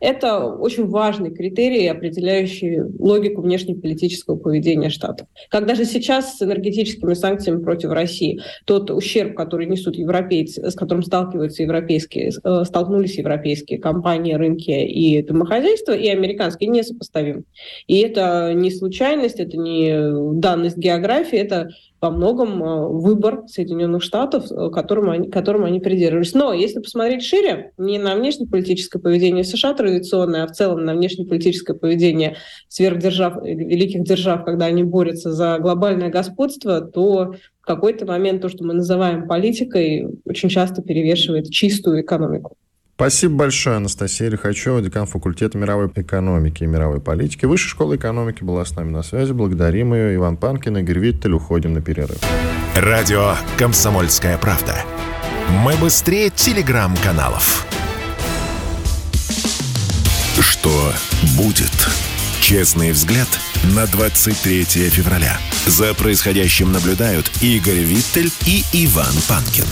[0.00, 5.26] Это очень важный критерий, определяющий логику внешнеполитического поведения Штатов.
[5.50, 11.02] Как даже сейчас с энергетическими санкциями против России, тот ущерб, который несут европейцы, с которым
[11.02, 17.44] сталкиваются европейские, э, столкнулись европейские компании, рынки и домохозяйства, и американские, несопоставим.
[17.86, 24.50] И это не случайность, это не данность географии, это во многом э, выбор Соединенных Штатов,
[24.50, 26.34] э, которым они, которым они придерживались.
[26.34, 31.76] Но если посмотреть шире, не на внешнеполитическое поведение США традиционное, а в целом на внешнеполитическое
[31.76, 32.36] поведение
[32.68, 38.64] сверхдержав, великих держав, когда они борются за глобальное господство, то в какой-то момент то, что
[38.64, 42.56] мы называем политикой, очень часто перевешивает чистую экономику.
[42.96, 47.44] Спасибо большое, Анастасия Лихачева, декан факультета мировой экономики и мировой политики.
[47.44, 49.32] Высшая школа экономики была с нами на связи.
[49.32, 50.14] Благодарим ее.
[50.14, 51.34] Иван Панкин, Игорь Виттель.
[51.34, 52.16] Уходим на перерыв.
[52.74, 54.76] Радио «Комсомольская правда».
[55.62, 57.66] Мы быстрее телеграм-каналов.
[60.40, 60.90] Что
[61.36, 61.88] будет?
[62.40, 63.28] Честный взгляд
[63.74, 65.36] на 23 февраля.
[65.66, 69.66] За происходящим наблюдают Игорь Виттель и Иван Панкин.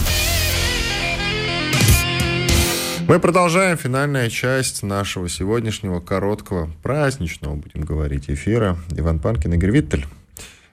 [3.07, 8.79] Мы продолжаем финальная часть нашего сегодняшнего короткого, праздничного, будем говорить, эфира.
[8.97, 10.07] Иван Панкин, Игорь Виттель.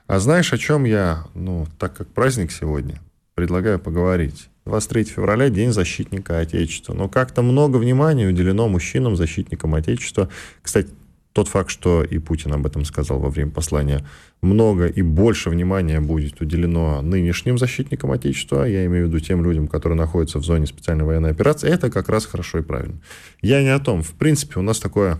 [0.07, 3.01] А знаешь, о чем я, ну, так как праздник сегодня,
[3.35, 4.47] предлагаю поговорить.
[4.65, 6.93] 23 февраля– День защитника Отечества.
[6.93, 10.29] Но как-то много внимания уделено мужчинам, защитникам Отечества.
[10.61, 10.89] Кстати,
[11.33, 14.05] тот факт, что и Путин об этом сказал во время послания,
[14.41, 19.67] много и больше внимания будет уделено нынешним защитникам Отечества, я имею в виду тем людям,
[19.67, 22.99] которые находятся в зоне специальной военной операции, это как раз хорошо и правильно.
[23.41, 24.03] Я не о том.
[24.03, 25.19] В принципе, у нас такое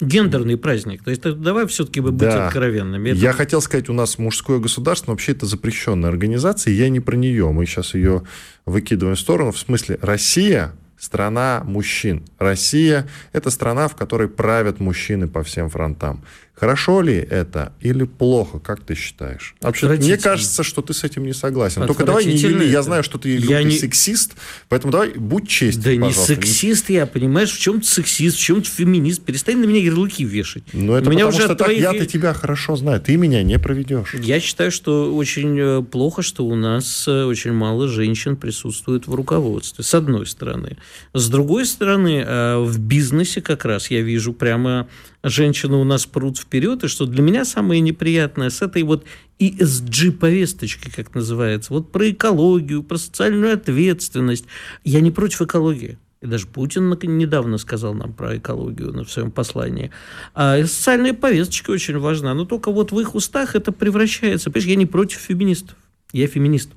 [0.00, 1.04] гендерный праздник.
[1.04, 2.46] То есть давай все-таки быть да.
[2.46, 3.10] откровенными.
[3.10, 3.18] Это...
[3.18, 7.50] Я хотел сказать, у нас мужское государство, вообще это запрещенная организация, я не про нее.
[7.52, 8.22] Мы сейчас ее
[8.66, 9.52] выкидываем в сторону.
[9.52, 10.72] В смысле, Россия
[11.02, 12.24] страна мужчин.
[12.38, 16.24] Россия– это страна, в которой правят мужчины по всем фронтам.
[16.54, 19.54] Хорошо ли это или плохо, как ты считаешь?
[19.62, 21.86] Вообще, мне кажется, что ты с этим не согласен.
[21.86, 22.68] Только давай не юли.
[22.70, 23.76] Я знаю, что ты я не...
[23.76, 24.34] сексист,
[24.68, 26.20] поэтому давай будь честен, Да пожалуйста.
[26.20, 29.22] не сексист я, понимаешь, в чем-то сексист, в чем-то феминист.
[29.22, 30.64] Перестань на меня ярлыки вешать.
[30.72, 31.80] Ну, это меня потому уже что так твоих...
[31.80, 33.00] я-то тебя хорошо знаю.
[33.00, 34.14] Ты меня не проведешь.
[34.14, 39.14] Я считаю, что очень э, плохо, что у нас э, очень мало женщин присутствует в
[39.14, 40.76] руководстве, с одной стороны.
[41.14, 44.86] С другой стороны, э, в бизнесе как раз я вижу прямо
[45.22, 49.04] женщины у нас прут вперед, и что для меня самое неприятное с этой вот
[49.38, 54.46] ESG-повесточки, как называется, вот про экологию, про социальную ответственность.
[54.84, 55.98] Я не против экологии.
[56.20, 59.90] И даже Путин недавно сказал нам про экологию на своем послании.
[60.34, 62.32] А социальная повесточка очень важна.
[62.34, 64.50] Но только вот в их устах это превращается.
[64.50, 65.76] Понимаешь, я не против феминистов.
[66.12, 66.70] Я феминист.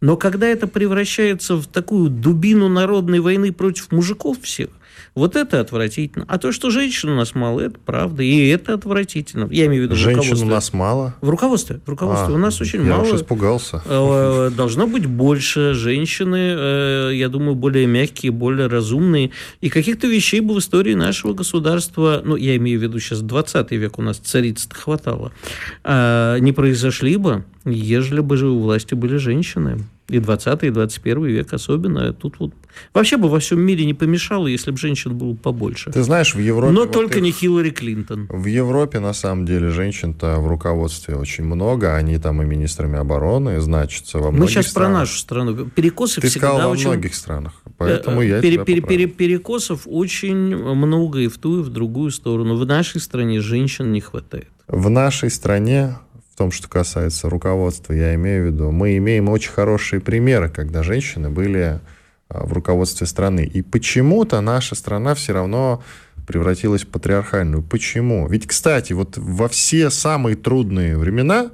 [0.00, 4.68] Но когда это превращается в такую дубину народной войны против мужиков всех,
[5.14, 6.24] вот это отвратительно.
[6.28, 8.22] А то, что женщин у нас мало, это правда.
[8.22, 9.48] И это отвратительно.
[9.50, 11.14] Я имею в виду Женщин у нас мало?
[11.20, 11.80] В руководстве.
[11.84, 13.06] В руководстве а, у нас очень я мало.
[13.06, 13.82] Я испугался.
[13.86, 19.30] Э, должно быть больше женщины, э, я думаю, более мягкие, более разумные.
[19.60, 23.70] И каких-то вещей бы в истории нашего государства, ну, я имею в виду сейчас 20
[23.72, 25.32] век у нас цариц хватало,
[25.82, 29.78] а, не произошли бы, ежели бы же у власти были женщины.
[30.14, 32.12] И 20 и 21 век особенно.
[32.12, 32.52] Тут вот
[32.92, 35.90] вообще бы во всем мире не помешало, если бы женщин было побольше.
[35.90, 36.72] Ты знаешь, в Европе...
[36.72, 37.24] Но вот только их...
[37.24, 38.28] не Хиллари Клинтон.
[38.30, 41.96] В Европе, на самом деле, женщин-то в руководстве очень много.
[41.96, 44.92] Они там и министрами обороны значатся во многих Мы сейчас странах.
[44.92, 45.66] про нашу страну.
[45.66, 46.84] Перекосы Ты всегда сказал, очень...
[46.84, 47.52] во многих странах.
[47.76, 52.12] Поэтому э, я пере, пере, пере, Перекосов очень много и в ту, и в другую
[52.12, 52.54] сторону.
[52.54, 54.48] В нашей стране женщин не хватает.
[54.68, 55.96] В нашей стране
[56.34, 60.82] в том, что касается руководства, я имею в виду, мы имеем очень хорошие примеры, когда
[60.82, 61.78] женщины были
[62.28, 63.44] а, в руководстве страны.
[63.44, 65.80] И почему-то наша страна все равно
[66.26, 67.62] превратилась в патриархальную.
[67.62, 68.26] Почему?
[68.26, 71.52] Ведь, кстати, вот во все самые трудные времена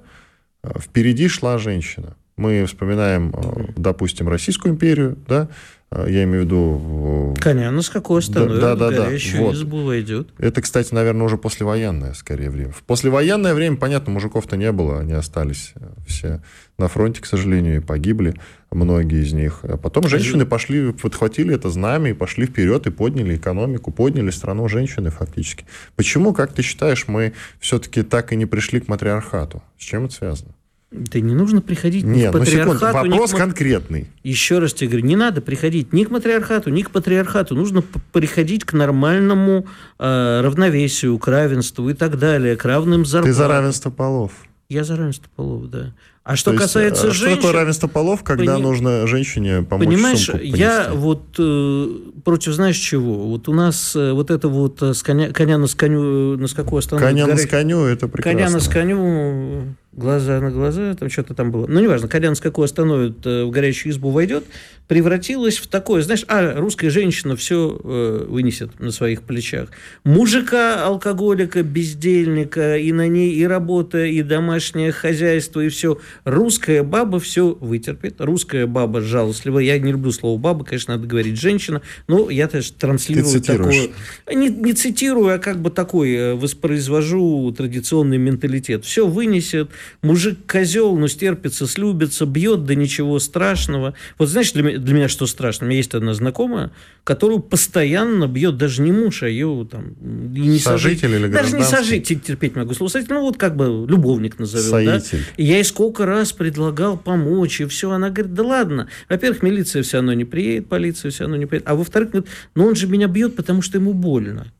[0.62, 2.16] а, впереди шла женщина.
[2.40, 5.50] Мы вспоминаем, а, допустим, Российскую империю, да,
[5.90, 7.36] а, я имею в виду...
[7.38, 9.54] Коня на скаку остановит, да, да, да, горящую вот.
[9.56, 10.28] избу войдет.
[10.38, 12.72] Это, кстати, наверное, уже послевоенное, скорее, время.
[12.72, 16.40] В послевоенное время, понятно, мужиков-то не было, они остались э, все
[16.78, 18.34] на фронте, к сожалению, и погибли
[18.70, 19.60] многие из них.
[19.64, 24.66] А потом женщины пошли, подхватили это знамя и пошли вперед, и подняли экономику, подняли страну
[24.66, 25.66] женщины фактически.
[25.94, 29.62] Почему, как ты считаешь, мы все-таки так и не пришли к матриархату?
[29.78, 30.54] С чем это связано?
[30.90, 32.72] Да не нужно приходить Нет, ни к патриархату.
[32.72, 33.38] Ну, секунду, вопрос ни к...
[33.38, 34.08] конкретный.
[34.24, 37.54] Еще раз тебе говорю, не надо приходить ни к матриархату, ни к патриархату.
[37.54, 39.66] Нужно приходить к нормальному
[40.00, 43.32] э, равновесию, к равенству и так далее, к равным зарплатам.
[43.32, 44.32] Ты за равенство полов?
[44.68, 45.94] Я за равенство полов, да.
[46.30, 47.38] А что То касается есть, женщин...
[47.38, 48.62] Что такое равенство полов, когда Пони...
[48.62, 51.88] нужно женщине помочь Понимаешь, я вот э,
[52.24, 53.26] против, знаешь чего?
[53.26, 56.76] Вот у нас э, вот это вот э, с коня, коня на сканю, на скаку
[56.76, 57.08] остановить...
[57.08, 57.34] Коня горя...
[57.34, 58.38] на сканю, это прекрасно.
[58.38, 61.66] Коня на сканю, глаза на глаза, там что-то там было.
[61.66, 64.44] Ну, неважно, коня на скаку остановит, э, в горячую избу войдет,
[64.86, 69.68] превратилось в такое, знаешь, а, русская женщина все э, вынесет на своих плечах.
[70.04, 77.20] Мужика, алкоголика, бездельника, и на ней и работа, и домашнее хозяйство, и все Русская баба
[77.20, 78.16] все вытерпит.
[78.20, 79.58] Русская баба жалостлива.
[79.58, 81.82] Я не люблю слово баба, конечно, надо говорить женщина.
[82.08, 83.90] Но я тоже транслирую такое.
[84.32, 88.84] Не, не цитирую, а как бы такой э, воспроизвожу традиционный менталитет.
[88.84, 89.70] Все вынесет.
[90.02, 93.94] Мужик козел, но стерпится, слюбится, бьет, да ничего страшного.
[94.18, 95.66] Вот знаешь, для меня, для меня что страшно?
[95.66, 96.70] У меня есть одна знакомая,
[97.04, 99.94] которую постоянно бьет даже не муж, а ее там...
[100.34, 103.86] И не сожитель, сожитель или Даже не сожитель, терпеть могу слово Ну, вот как бы
[103.88, 104.70] любовник назовем.
[104.70, 105.18] Соитель.
[105.18, 105.34] Да?
[105.36, 107.90] И я ей сколько раз предлагал помочь, и все.
[107.90, 108.88] Она говорит, да ладно.
[109.08, 111.68] Во-первых, милиция все равно не приедет, полиция все равно не приедет.
[111.68, 114.52] А во-вторых, говорит, ну он же меня бьет, потому что ему больно.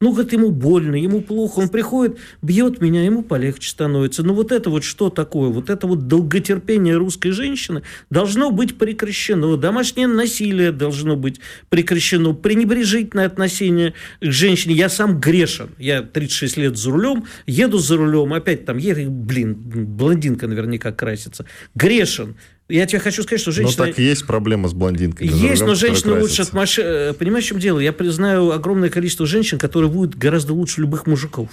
[0.00, 4.22] Ну, говорит, ему больно, ему плохо, он приходит, бьет меня, ему полегче становится.
[4.24, 5.48] Но вот это вот что такое?
[5.48, 9.56] Вот это вот долготерпение русской женщины должно быть прекращено.
[9.56, 12.34] Домашнее насилие должно быть прекращено.
[12.34, 14.74] Пренебрежительное отношение к женщине.
[14.74, 15.70] Я сам грешен.
[15.78, 21.46] Я 36 лет за рулем, еду за рулем, опять там, едет, блин, блондинка наверняка красится.
[21.76, 22.34] Грешен.
[22.68, 23.84] Я тебе хочу сказать, что женщина...
[23.84, 25.28] Ну, так есть проблема с блондинкой.
[25.28, 27.12] Есть, рулем, но женщина лучше от машины...
[27.12, 27.78] Понимаешь, в чем дело?
[27.78, 31.50] Я признаю огромное количество женщин, которые будут гораздо лучше любых мужиков.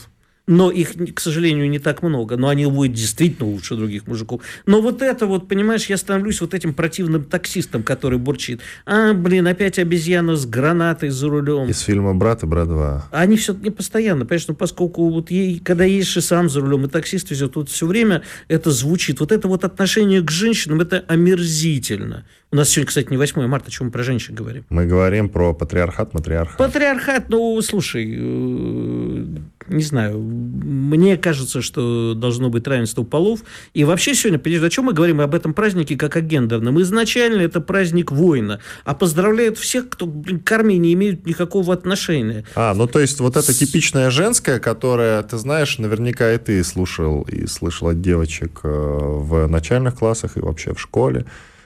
[0.47, 4.41] Но их, к сожалению, не так много, но они будут действительно лучше других мужиков.
[4.65, 8.61] Но вот это вот, понимаешь, я становлюсь вот этим противным таксистом, который бурчит.
[8.85, 11.69] А, блин, опять обезьяна с гранатой за рулем.
[11.69, 13.01] Из фильма «Брат» и «Брат 2».
[13.11, 16.89] Они все не постоянно, понимаешь, ну, поскольку вот ей, когда едешь сам за рулем, и
[16.89, 19.19] таксист везет, тут все время это звучит.
[19.19, 22.25] Вот это вот отношение к женщинам, это омерзительно.
[22.53, 24.65] У нас сегодня, кстати, не 8 марта, о чем мы про женщин говорим.
[24.69, 26.57] Мы говорим про патриархат, матриархат.
[26.57, 29.25] Патриархат, ну, слушай, э,
[29.71, 33.41] не знаю, мне кажется, что должно быть равенство полов.
[33.73, 36.81] И вообще сегодня, понимаешь, о чем мы говорим об этом празднике как о гендерном?
[36.81, 42.45] Изначально это праздник воина, а поздравляют всех, кто блин, к армии не имеют никакого отношения.
[42.55, 47.23] А, ну то есть вот это типичная женская, которая, ты знаешь, наверняка и ты слушал
[47.23, 51.25] и слышал от девочек э, в начальных классах и вообще в школе,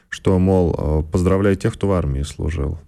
[0.10, 2.80] что, мол, э, поздравляю тех, кто в армии служил.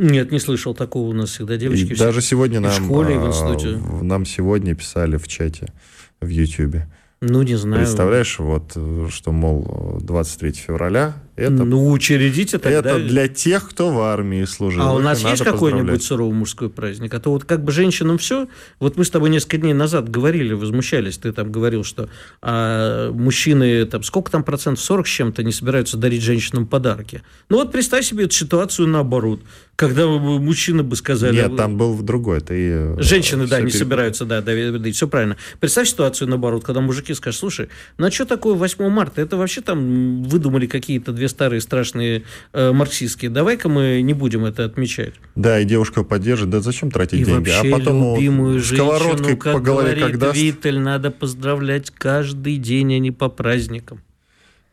[0.00, 1.10] Нет, не слышал такого.
[1.10, 1.92] У нас всегда девочки.
[1.92, 3.78] И даже сегодня и нам, в школе, и в а, институте.
[4.02, 5.72] нам сегодня писали в чате
[6.20, 6.88] в Ютьюбе.
[7.20, 7.84] Ну, не знаю.
[7.84, 12.78] Представляешь, вот, э, что, мол, 23 февраля это, ну, учредите тогда.
[12.78, 14.82] это для тех, кто в армии служил.
[14.82, 17.14] А у нас есть какой-нибудь суровый мужской праздник?
[17.14, 18.46] А то вот как бы женщинам все.
[18.78, 21.18] Вот мы с тобой несколько дней назад говорили, возмущались.
[21.18, 22.08] Ты там говорил, что
[22.42, 27.22] а, мужчины, там, сколько там процентов, 40 с чем-то, не собираются дарить женщинам подарки.
[27.48, 29.40] Ну вот представь себе эту ситуацию наоборот.
[29.76, 31.36] Когда бы мужчины бы сказали...
[31.36, 32.42] Нет, там был другой.
[32.42, 35.38] Ты, э, Женщины, да, не собираются, да, дарить, все правильно.
[35.58, 39.22] Представь ситуацию наоборот, когда мужики скажут, слушай, ну а что такое 8 марта?
[39.22, 43.30] Это вообще там выдумали какие-то две старые страшные э, марксистские.
[43.30, 45.14] Давай-ка мы не будем это отмечать.
[45.34, 46.50] Да, и девушка поддержит.
[46.50, 47.48] Да зачем тратить И деньги?
[47.48, 50.36] вообще а потом любимую сковородкой женщину, как по голове говорит.
[50.36, 54.02] Виттель, надо поздравлять каждый день, а не по праздникам.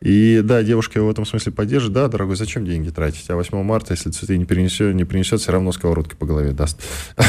[0.02, 1.92] И да, девушка его в этом смысле поддержит.
[1.92, 3.30] Да, дорогой, зачем деньги тратить?
[3.30, 6.82] А 8 марта, если цветы не принесет, не принесет, все равно сковородкой по голове даст.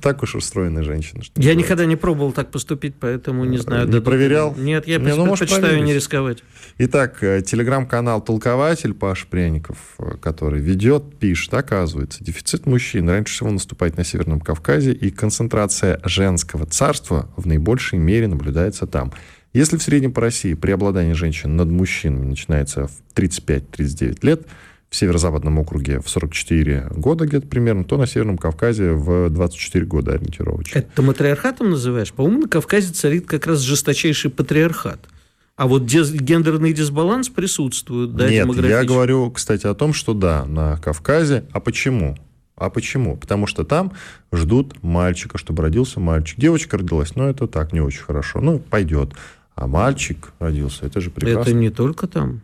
[0.00, 1.22] Так уж устроены женщины.
[1.22, 3.86] что Я никогда не пробовал так поступить, поэтому не знаю.
[3.86, 4.54] Не проверял?
[4.56, 6.42] Нет, я ну, предпочитаю не рисковать.
[6.78, 13.50] Итак, э, телеграм-канал «Толкователь» Паш Пряников, э, который ведет, пишет, оказывается, дефицит мужчин раньше всего
[13.50, 19.12] наступает на Северном Кавказе, и концентрация женского царства в наибольшей мере наблюдается там.
[19.56, 24.46] Если в среднем по России преобладание женщин над мужчинами начинается в 35-39 лет,
[24.90, 30.12] в северо-западном округе в 44 года где-то примерно, то на Северном Кавказе в 24 года
[30.12, 30.80] ориентировочно.
[30.80, 32.12] Это ты матриархатом называешь?
[32.12, 35.00] По-моему, на Кавказе царит как раз жесточайший патриархат.
[35.56, 40.44] А вот дез- гендерный дисбаланс присутствует, да, Нет, я говорю, кстати, о том, что да,
[40.44, 41.46] на Кавказе.
[41.52, 42.14] А почему?
[42.56, 43.16] А почему?
[43.16, 43.92] Потому что там
[44.32, 46.38] ждут мальчика, чтобы родился мальчик.
[46.38, 48.42] Девочка родилась, но это так, не очень хорошо.
[48.42, 49.14] Ну, пойдет.
[49.56, 51.40] А мальчик родился, это же прекрасно.
[51.40, 52.42] Это не только там.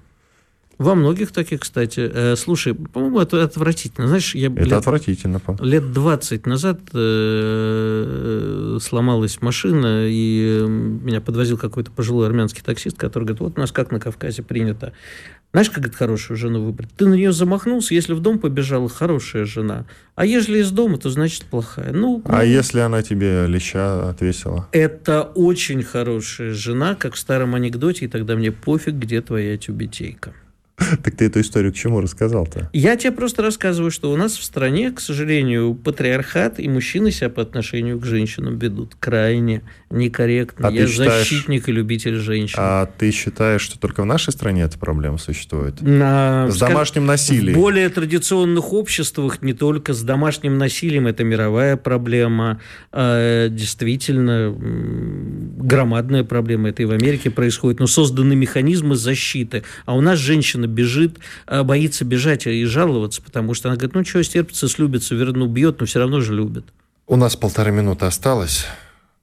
[0.78, 2.10] Во многих таких, кстати.
[2.12, 4.08] Э, слушай, по-моему, это отвратительно.
[4.08, 5.40] Знаешь, я Это лет, отвратительно.
[5.60, 13.24] лет 20 назад э, сломалась машина, и э, меня подвозил какой-то пожилой армянский таксист, который
[13.24, 14.94] говорит, вот у нас как на Кавказе принято.
[15.53, 16.90] Знаешь, как говорит, хорошую жену выбрать?
[16.96, 19.84] Ты на нее замахнулся, если в дом побежала, хорошая жена.
[20.14, 21.92] А если из дома, то значит плохая.
[21.92, 24.66] Ну, А ну, если она тебе леща отвесила?
[24.72, 30.32] это очень хорошая жена, как в старом анекдоте, и тогда мне пофиг, где твоя тюбетейка.
[31.02, 32.68] Так ты эту историю к чему рассказал-то?
[32.72, 37.28] Я тебе просто рассказываю, что у нас в стране, к сожалению, патриархат и мужчины себя
[37.30, 40.68] по отношению к женщинам ведут крайне некорректно.
[40.68, 42.56] А Я считаешь- защитник и любитель женщин.
[42.60, 45.80] А ты считаешь, что только в нашей стране эта проблема существует?
[45.82, 47.54] На, С домашним В насилием?
[47.58, 52.60] более традиционных обществах не только с домашним насилием, это мировая проблема,
[52.90, 54.54] а действительно
[55.58, 56.70] громадная проблема.
[56.70, 57.80] Это и в Америке происходит.
[57.80, 59.62] Но созданы механизмы защиты.
[59.84, 64.04] А у нас женщина бежит, а, боится бежать и жаловаться, потому что она говорит, ну
[64.04, 66.64] что, стерпится, слюбится, верну, бьет, но все равно же любит.
[67.06, 68.66] У нас полторы минуты осталось.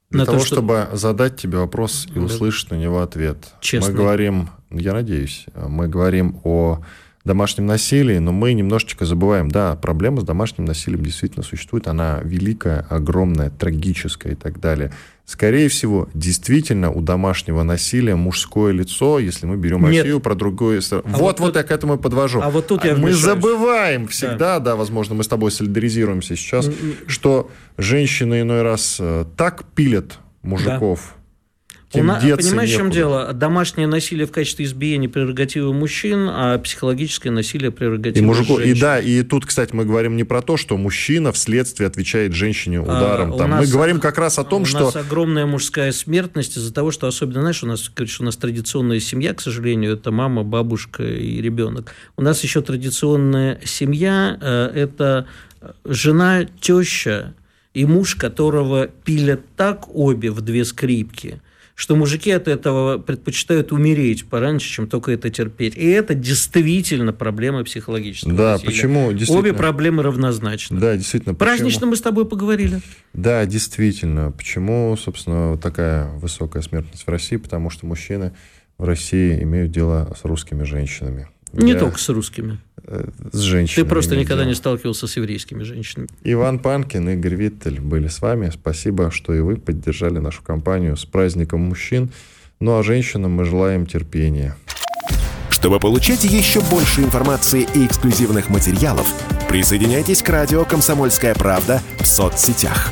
[0.10, 2.22] Для На то, того, что- чтобы задать тебе вопрос и Да.
[2.22, 3.38] услышать на него ответ.
[3.62, 3.92] Честный.
[3.92, 6.80] Мы говорим, я надеюсь, мы говорим о
[7.26, 12.88] домашнем насилии, но мы немножечко забываем, да, проблема с домашним насилием действительно существует, она великая,
[12.90, 14.92] огромная, трагическая и так далее.
[15.30, 20.00] Скорее всего, действительно у домашнего насилия мужское лицо, если мы берем Нет.
[20.00, 20.82] Россию про другое...
[20.92, 22.42] А вот, вот вот, я к этому и подвожу.
[22.42, 23.22] а вот тут я Мы вмешаюсь.
[23.22, 24.76] забываем всегда, да.
[24.76, 26.68] возможно, мы с тобой солидаризируемся сейчас,
[27.06, 31.19] что женщины иной раз э, так пилят мужиков, У
[31.92, 33.34] тем на- деться Понимаешь, в чем дело?
[33.34, 38.82] Домашнее насилие в качестве избиения прерогатива мужчин, а психологическое насилие прерогатива И мужику, и женщин.
[38.82, 43.32] да, и тут, кстати, мы говорим не про то, что мужчина вследствие отвечает женщине ударом.
[43.32, 45.92] А, у Там, мы нас- говорим как раз о том, у что нас огромная мужская
[45.92, 49.94] смертность из-за того, что особенно, знаешь, у нас, говоришь, у нас традиционная семья, к сожалению,
[49.94, 51.94] это мама, бабушка и ребенок.
[52.18, 55.26] У нас еще традиционная семья э, это
[55.86, 57.34] жена, теща
[57.74, 61.42] и муж, которого пилят так обе в две скрипки,
[61.80, 65.78] что мужики от этого предпочитают умереть пораньше, чем только это терпеть.
[65.78, 68.70] И это действительно проблема психологического Да, насилия.
[68.70, 69.14] почему?
[69.30, 70.78] Обе проблемы равнозначны.
[70.78, 71.36] Да, действительно.
[71.36, 71.92] Празднично почему?
[71.92, 72.82] мы с тобой поговорили.
[73.14, 74.30] Да, действительно.
[74.34, 77.38] Почему, собственно, такая высокая смертность в России?
[77.38, 78.34] Потому что мужчины
[78.78, 81.30] в России имеют дело с русскими женщинами.
[81.54, 82.60] Не Я- только с русскими.
[82.86, 83.84] э, С женщинами.
[83.84, 84.50] Ты просто никогда дело.
[84.50, 86.08] не сталкивался с еврейскими женщинами.
[86.24, 88.50] Иван Панкин и Игорь Виттель были с вами.
[88.54, 92.10] Спасибо, что и вы поддержали нашу компанию с праздником мужчин.
[92.60, 94.56] Ну а женщинам мы желаем терпения.
[95.50, 99.08] Чтобы получать еще больше информации и эксклюзивных материалов,
[99.50, 102.92] присоединяйтесь к радио «Комсомольская правда» в соцсетях.